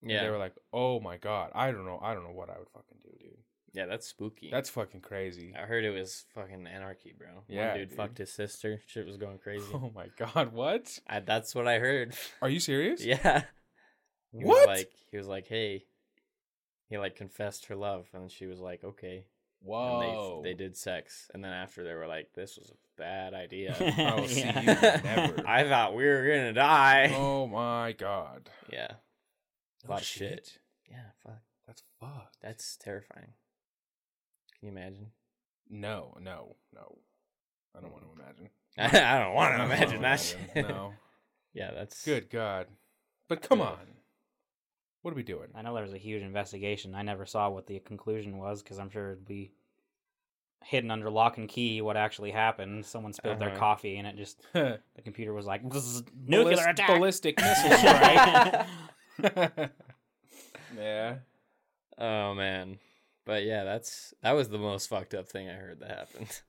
[0.02, 2.58] Yeah, they were like, "Oh my god, I don't know, I don't know what I
[2.58, 3.36] would fucking do, dude.
[3.72, 3.86] yeah.
[3.86, 4.48] That's spooky.
[4.50, 7.28] That's fucking crazy." I heard it was fucking anarchy, bro.
[7.48, 7.96] Yeah, One dude, dude.
[7.96, 8.80] fucked his sister.
[8.86, 9.64] Shit was going crazy.
[9.72, 10.98] Oh my god, what?
[11.06, 12.14] I, that's what I heard.
[12.42, 13.04] Are you serious?
[13.04, 13.42] yeah.
[14.32, 14.68] He What?
[14.68, 15.84] Was like he was like, hey.
[16.88, 19.24] He like confessed her love, and she was like, okay.
[19.62, 20.36] Whoa.
[20.36, 23.32] And they they did sex, and then after they were like, this was a bad
[23.32, 23.74] idea.
[23.80, 24.60] I will see Yeah.
[24.60, 25.46] you never.
[25.46, 27.12] I thought we were gonna die.
[27.16, 28.50] Oh my god.
[28.70, 28.90] Yeah.
[29.88, 30.58] A Oh, of shit.
[30.90, 31.40] Yeah, fuck.
[31.66, 32.36] That's fucked.
[32.42, 33.32] That's terrifying.
[34.58, 35.06] Can you imagine?
[35.70, 36.98] No, no, no.
[37.76, 38.50] I don't want to imagine.
[38.78, 40.34] I don't want to imagine that.
[40.54, 40.68] imagine.
[40.68, 40.92] No.
[41.54, 42.66] yeah, that's Good God.
[43.28, 43.66] But come Yeah.
[43.66, 43.78] on.
[45.02, 45.48] What are we doing?
[45.54, 46.94] I know there was a huge investigation.
[46.94, 49.50] I never saw what the conclusion was because I'm sure it'd be
[50.62, 52.86] hidden under lock and key what actually happened.
[52.86, 53.58] Someone spilled their Uh-huh.
[53.58, 56.86] coffee and it just the computer was like nuclear attack.
[56.86, 58.66] Ballistic missile strike.
[60.76, 61.16] yeah.
[61.98, 62.78] Oh man.
[63.24, 66.40] But yeah, that's that was the most fucked up thing I heard that happened.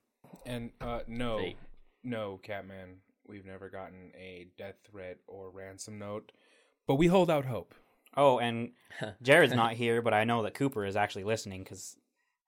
[0.46, 1.58] And uh no, Fate.
[2.04, 2.98] no, Catman.
[3.28, 6.32] We've never gotten a death threat or ransom note,
[6.88, 7.74] but we hold out hope.
[8.18, 8.72] Oh, and
[9.22, 11.96] Jared's not here, but I know that Cooper is actually listening because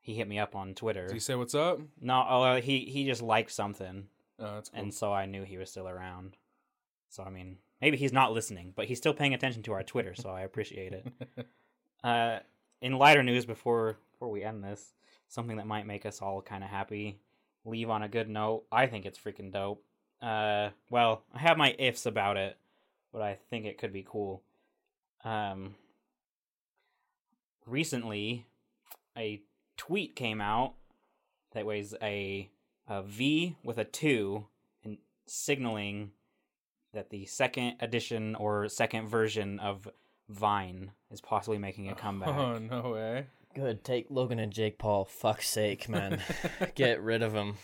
[0.01, 1.03] he hit me up on Twitter.
[1.03, 1.79] Does he say what's up?
[2.01, 4.07] No, oh, uh, he he just liked something,
[4.39, 4.81] Oh, that's cool.
[4.81, 6.35] and so I knew he was still around.
[7.09, 10.15] So I mean, maybe he's not listening, but he's still paying attention to our Twitter,
[10.15, 11.07] so I appreciate it.
[12.03, 12.37] Uh,
[12.81, 14.93] in lighter news, before before we end this,
[15.27, 17.17] something that might make us all kind of happy,
[17.65, 18.63] leave on a good note.
[18.71, 19.83] I think it's freaking dope.
[20.21, 22.57] Uh, well, I have my ifs about it,
[23.11, 24.43] but I think it could be cool.
[25.23, 25.73] Um,
[27.65, 28.45] recently,
[29.17, 29.41] a
[29.77, 30.75] tweet came out
[31.53, 32.49] that was a
[32.87, 34.45] a V with a two,
[34.83, 36.11] and signaling
[36.95, 39.87] that the second edition or second version of
[40.27, 42.29] Vine is possibly making a comeback.
[42.29, 43.27] Oh no way.
[43.53, 45.05] Good, take Logan and Jake Paul.
[45.05, 46.21] Fuck's sake, man.
[46.75, 47.57] Get rid of them.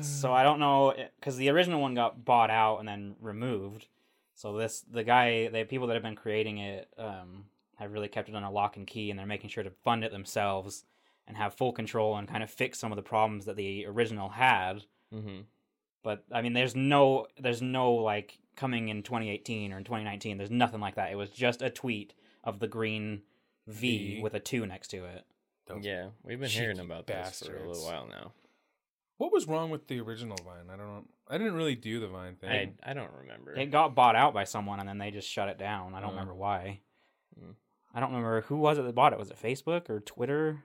[0.00, 3.86] So I don't know because the original one got bought out and then removed.
[4.34, 7.44] So this the guy, the people that have been creating it, um,
[7.76, 10.10] have really kept it under lock and key, and they're making sure to fund it
[10.10, 10.84] themselves
[11.26, 14.28] and have full control and kind of fix some of the problems that the original
[14.28, 14.84] had.
[15.14, 15.40] Mm-hmm.
[16.02, 20.38] But I mean, there's no, there's no like coming in 2018 or in 2019.
[20.38, 21.12] There's nothing like that.
[21.12, 23.22] It was just a tweet of the green
[23.66, 24.22] V V.
[24.22, 25.24] with a two next to it.
[25.66, 28.32] Those- Yeah, we've been hearing cheeky about this for a little while now.
[29.18, 30.68] What was wrong with the original Vine?
[30.70, 31.04] I don't know.
[31.28, 32.76] I didn't really do the Vine thing.
[32.84, 33.54] I I don't remember.
[33.54, 35.94] It got bought out by someone and then they just shut it down.
[35.94, 36.12] I don't Uh.
[36.12, 36.80] remember why.
[37.40, 37.54] Mm.
[37.94, 39.18] I don't remember who was it that bought it.
[39.18, 40.62] Was it Facebook or Twitter?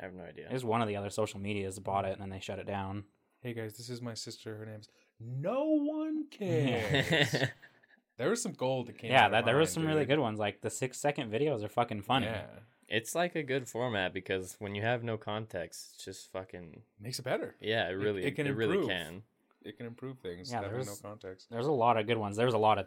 [0.00, 0.46] I have no idea.
[0.48, 2.58] It was one of the other social medias that bought it and then they shut
[2.58, 3.04] it down.
[3.42, 4.56] Hey guys, this is my sister.
[4.56, 4.88] Her name's
[5.20, 7.34] No One Cares.
[8.16, 9.10] there was some gold that came.
[9.10, 10.38] yeah, that there was Vine, some really good ones.
[10.38, 12.26] Like the six second videos are fucking funny.
[12.26, 12.46] Yeah,
[12.88, 17.18] it's like a good format because when you have no context, it's just fucking makes
[17.18, 17.54] it better.
[17.60, 17.88] yeah.
[17.88, 18.88] It really it it, can really improve.
[18.90, 19.22] can.
[19.62, 20.50] It can improve things.
[20.50, 21.48] Yeah, having no there's- context.
[21.50, 22.36] There's a lot of good ones.
[22.36, 22.86] There's a lot of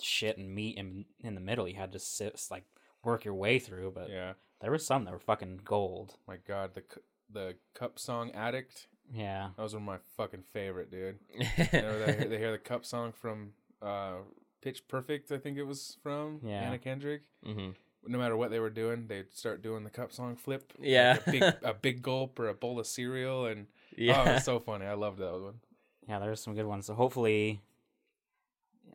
[0.00, 1.68] shit and meat in in the middle.
[1.68, 2.64] You had to sit like
[3.04, 6.16] work your way through, but Yeah, there was some that were fucking gold.
[6.26, 7.00] my God, the cu-
[7.32, 9.50] the cup song "Addict." Yeah.
[9.56, 11.18] those of my fucking favorite, dude.
[11.72, 13.50] You know, they, they hear the cup song from
[13.82, 14.14] uh,
[14.62, 15.32] Pitch Perfect.
[15.32, 16.60] I think it was from Yeah.
[16.62, 17.22] Anna Kendrick.
[17.44, 17.70] hmm
[18.08, 20.72] no matter what they were doing, they'd start doing the cup song flip.
[20.78, 21.18] like Yeah.
[21.26, 24.22] a big a big gulp or a bowl of cereal, and Yeah.
[24.24, 24.86] oh, it was so funny.
[24.86, 25.60] I loved that one.
[26.08, 26.86] Yeah, there's some good ones.
[26.86, 27.60] So hopefully,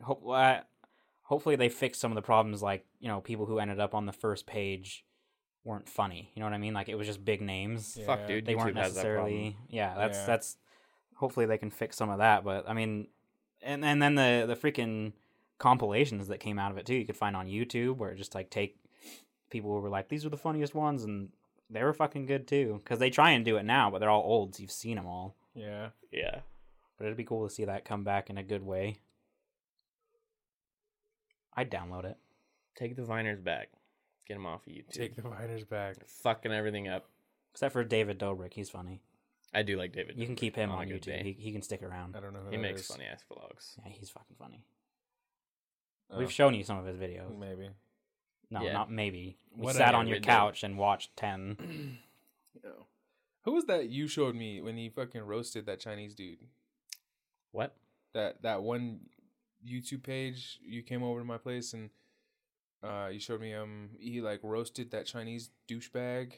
[0.02, 0.60] hope, uh,
[1.22, 2.62] hopefully they fix some of the problems.
[2.62, 5.04] Like you know, people who ended up on the first page
[5.66, 6.30] weren't funny.
[6.34, 6.72] You know what I mean?
[6.74, 7.96] Like it was just big names.
[7.98, 8.06] Yeah.
[8.06, 8.46] Fuck, dude.
[8.46, 9.32] They YouTube weren't has that problem.
[9.34, 9.56] necessarily.
[9.68, 10.26] Yeah, that's Yeah.
[10.26, 10.56] that's.
[11.16, 12.44] Hopefully they can fix some of that.
[12.44, 13.08] But I mean,
[13.62, 15.12] and and then the the freaking
[15.58, 16.94] compilations that came out of it too.
[16.94, 18.76] You could find on YouTube where it just like take
[19.50, 21.30] people who were like these are the funniest ones and.
[21.68, 24.22] They were fucking good too, because they try and do it now, but they're all
[24.22, 25.34] old, so you've seen them all.
[25.52, 26.42] Yeah, Yeah.
[26.96, 28.98] But it'd be cool to see that come back in a good way.
[31.56, 32.18] I'd download it.
[32.76, 33.70] Take the Viners back.
[34.26, 34.90] Get him off of YouTube.
[34.90, 35.96] take the Viners back.
[36.22, 37.08] Fucking everything up.
[37.52, 39.00] Except for David Dobrik, he's funny.
[39.54, 40.18] I do like David.
[40.18, 41.22] You can keep him a on YouTube.
[41.22, 42.16] He, he can stick around.
[42.16, 42.40] I don't know.
[42.40, 42.86] Who He that makes is.
[42.88, 43.78] funny ass vlogs.
[43.84, 44.64] Yeah, he's fucking funny.
[46.10, 47.36] Oh, We've shown you some of his videos.
[47.38, 47.70] maybe.
[48.50, 48.72] No, Yeah.
[48.72, 49.38] not maybe.
[49.56, 50.26] We What sat on your we did.
[50.26, 51.98] couch and watched ten.
[52.64, 52.86] No.
[53.42, 56.38] Who was that you showed me when he fucking roasted that Chinese dude?
[57.52, 57.76] What?
[58.12, 59.00] That that one
[59.66, 61.90] YouTube page you came over to my place and
[62.82, 66.32] uh you showed me um he like roasted that Chinese douchebag.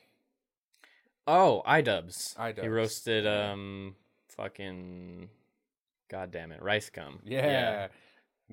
[1.26, 2.60] Oh, iDubbbz.
[2.60, 3.94] He roasted um
[4.28, 5.28] fucking
[6.10, 7.20] god damn it, Rice Gum.
[7.24, 7.88] Yeah.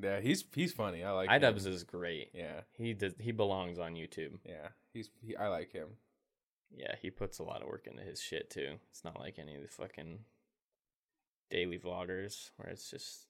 [0.02, 1.04] Yeah, he's he's funny.
[1.04, 1.56] I like him.
[1.56, 2.32] is great.
[2.34, 2.62] Yeah.
[2.74, 4.40] He does he belongs on YouTube.
[4.46, 4.70] Yeah.
[4.94, 5.88] He's he, I like him.
[6.76, 8.76] Yeah, he puts a lot of work into his shit too.
[8.90, 10.20] It's not like any of the fucking
[11.50, 13.28] daily vloggers where it's just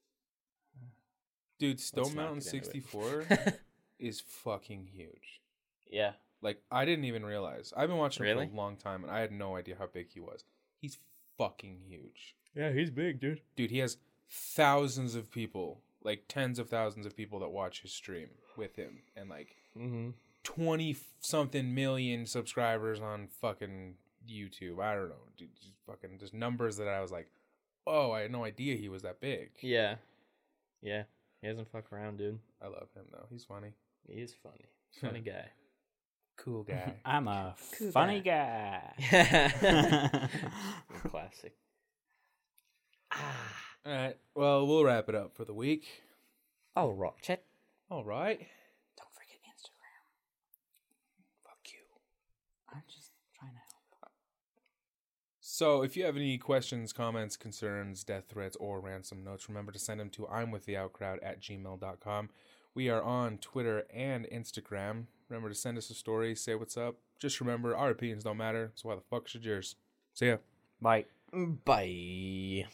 [1.59, 2.43] Dude, Stone Mountain it.
[2.43, 3.25] 64
[3.99, 5.41] is fucking huge.
[5.87, 6.13] Yeah.
[6.41, 7.73] Like I didn't even realize.
[7.75, 8.47] I've been watching him Really?
[8.47, 10.43] for a long time and I had no idea how big he was.
[10.81, 10.97] He's
[11.37, 12.35] fucking huge.
[12.55, 13.41] Yeah, he's big, dude.
[13.55, 13.97] Dude, he has
[14.29, 18.99] thousands of people, like tens of thousands of people that watch his stream with him
[19.15, 20.11] and like Mm-hmm.
[20.43, 23.95] 20 something million subscribers on fucking
[24.29, 24.79] YouTube.
[24.79, 25.15] I don't know.
[25.37, 27.27] Dude, just fucking just numbers that I was like,
[27.85, 29.95] "Oh, I had no idea he was that big." Yeah.
[30.81, 31.03] Yeah.
[31.41, 32.39] He doesn't fuck around, dude.
[32.61, 33.25] I love him though.
[33.29, 33.73] He's funny.
[34.07, 34.65] He is funny.
[35.01, 35.47] Funny guy.
[36.37, 36.93] Cool guy.
[37.03, 38.93] I'm a Cool funny guy.
[41.09, 41.53] Classic.
[43.11, 43.53] Ah.
[43.85, 44.17] All right.
[44.35, 45.85] Well, we'll wrap it up for the week.
[46.75, 47.43] Oh, rock check.
[47.89, 48.39] All right.
[48.97, 50.05] Don't forget Instagram.
[51.43, 51.79] Fuck you.
[52.73, 54.11] I'm just trying to help.
[55.39, 59.79] So, if you have any questions, comments, concerns, death threats, or ransom notes, remember to
[59.79, 62.29] send them to I'm with the outcrowd at gmail.com.
[62.75, 65.05] We are on Twitter and Instagram.
[65.29, 66.97] Remember to send us a story, say what's up.
[67.17, 69.77] Just remember, our opinions don't matter, so why the fuck should yours?
[70.13, 70.37] See ya.
[70.81, 71.05] Bye.
[71.33, 72.65] Bye.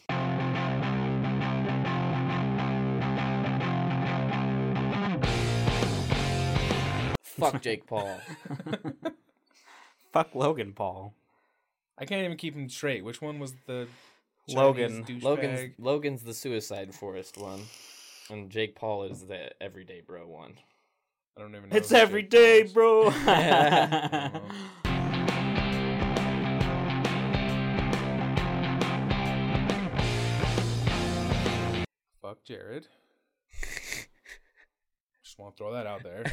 [7.22, 8.18] Fuck Jake Paul.
[10.12, 11.14] Fuck Logan Paul.
[11.96, 13.04] I can't even keep them straight.
[13.04, 13.86] Which one was the
[14.48, 15.04] Chinese Logan.
[15.04, 15.22] douchebag?
[15.22, 17.60] Logan's Logan's the Suicide Forest one,
[18.32, 20.54] and Jake Paul is the Everyday Bro one.
[21.36, 21.76] I don't even know.
[21.76, 22.72] It's who Jake every Paul day, is.
[22.72, 23.10] bro.
[32.22, 32.86] Fuck Jared.
[35.22, 36.24] Just want to throw that out there.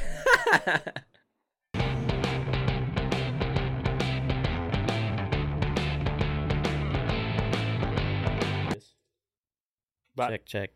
[10.16, 10.72] But- check check.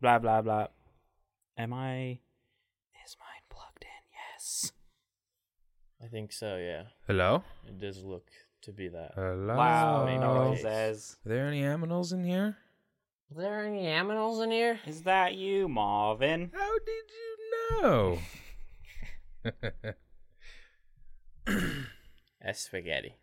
[0.00, 0.66] Blah blah blah.
[1.58, 2.18] Am I?
[3.04, 4.04] Is mine plugged in?
[4.12, 4.72] Yes.
[6.02, 6.56] I think so.
[6.56, 7.42] Yeah, Hello?
[7.66, 8.28] it does look
[8.62, 9.12] to be that.
[9.14, 9.56] Hello?
[9.56, 10.56] Wow, Main Are
[11.24, 12.56] there any aminals in here?
[13.34, 14.78] Are there any aminals in here?
[14.86, 16.50] Is that you, Marvin?
[16.54, 18.18] How did you know?
[22.42, 23.14] That's spaghetti.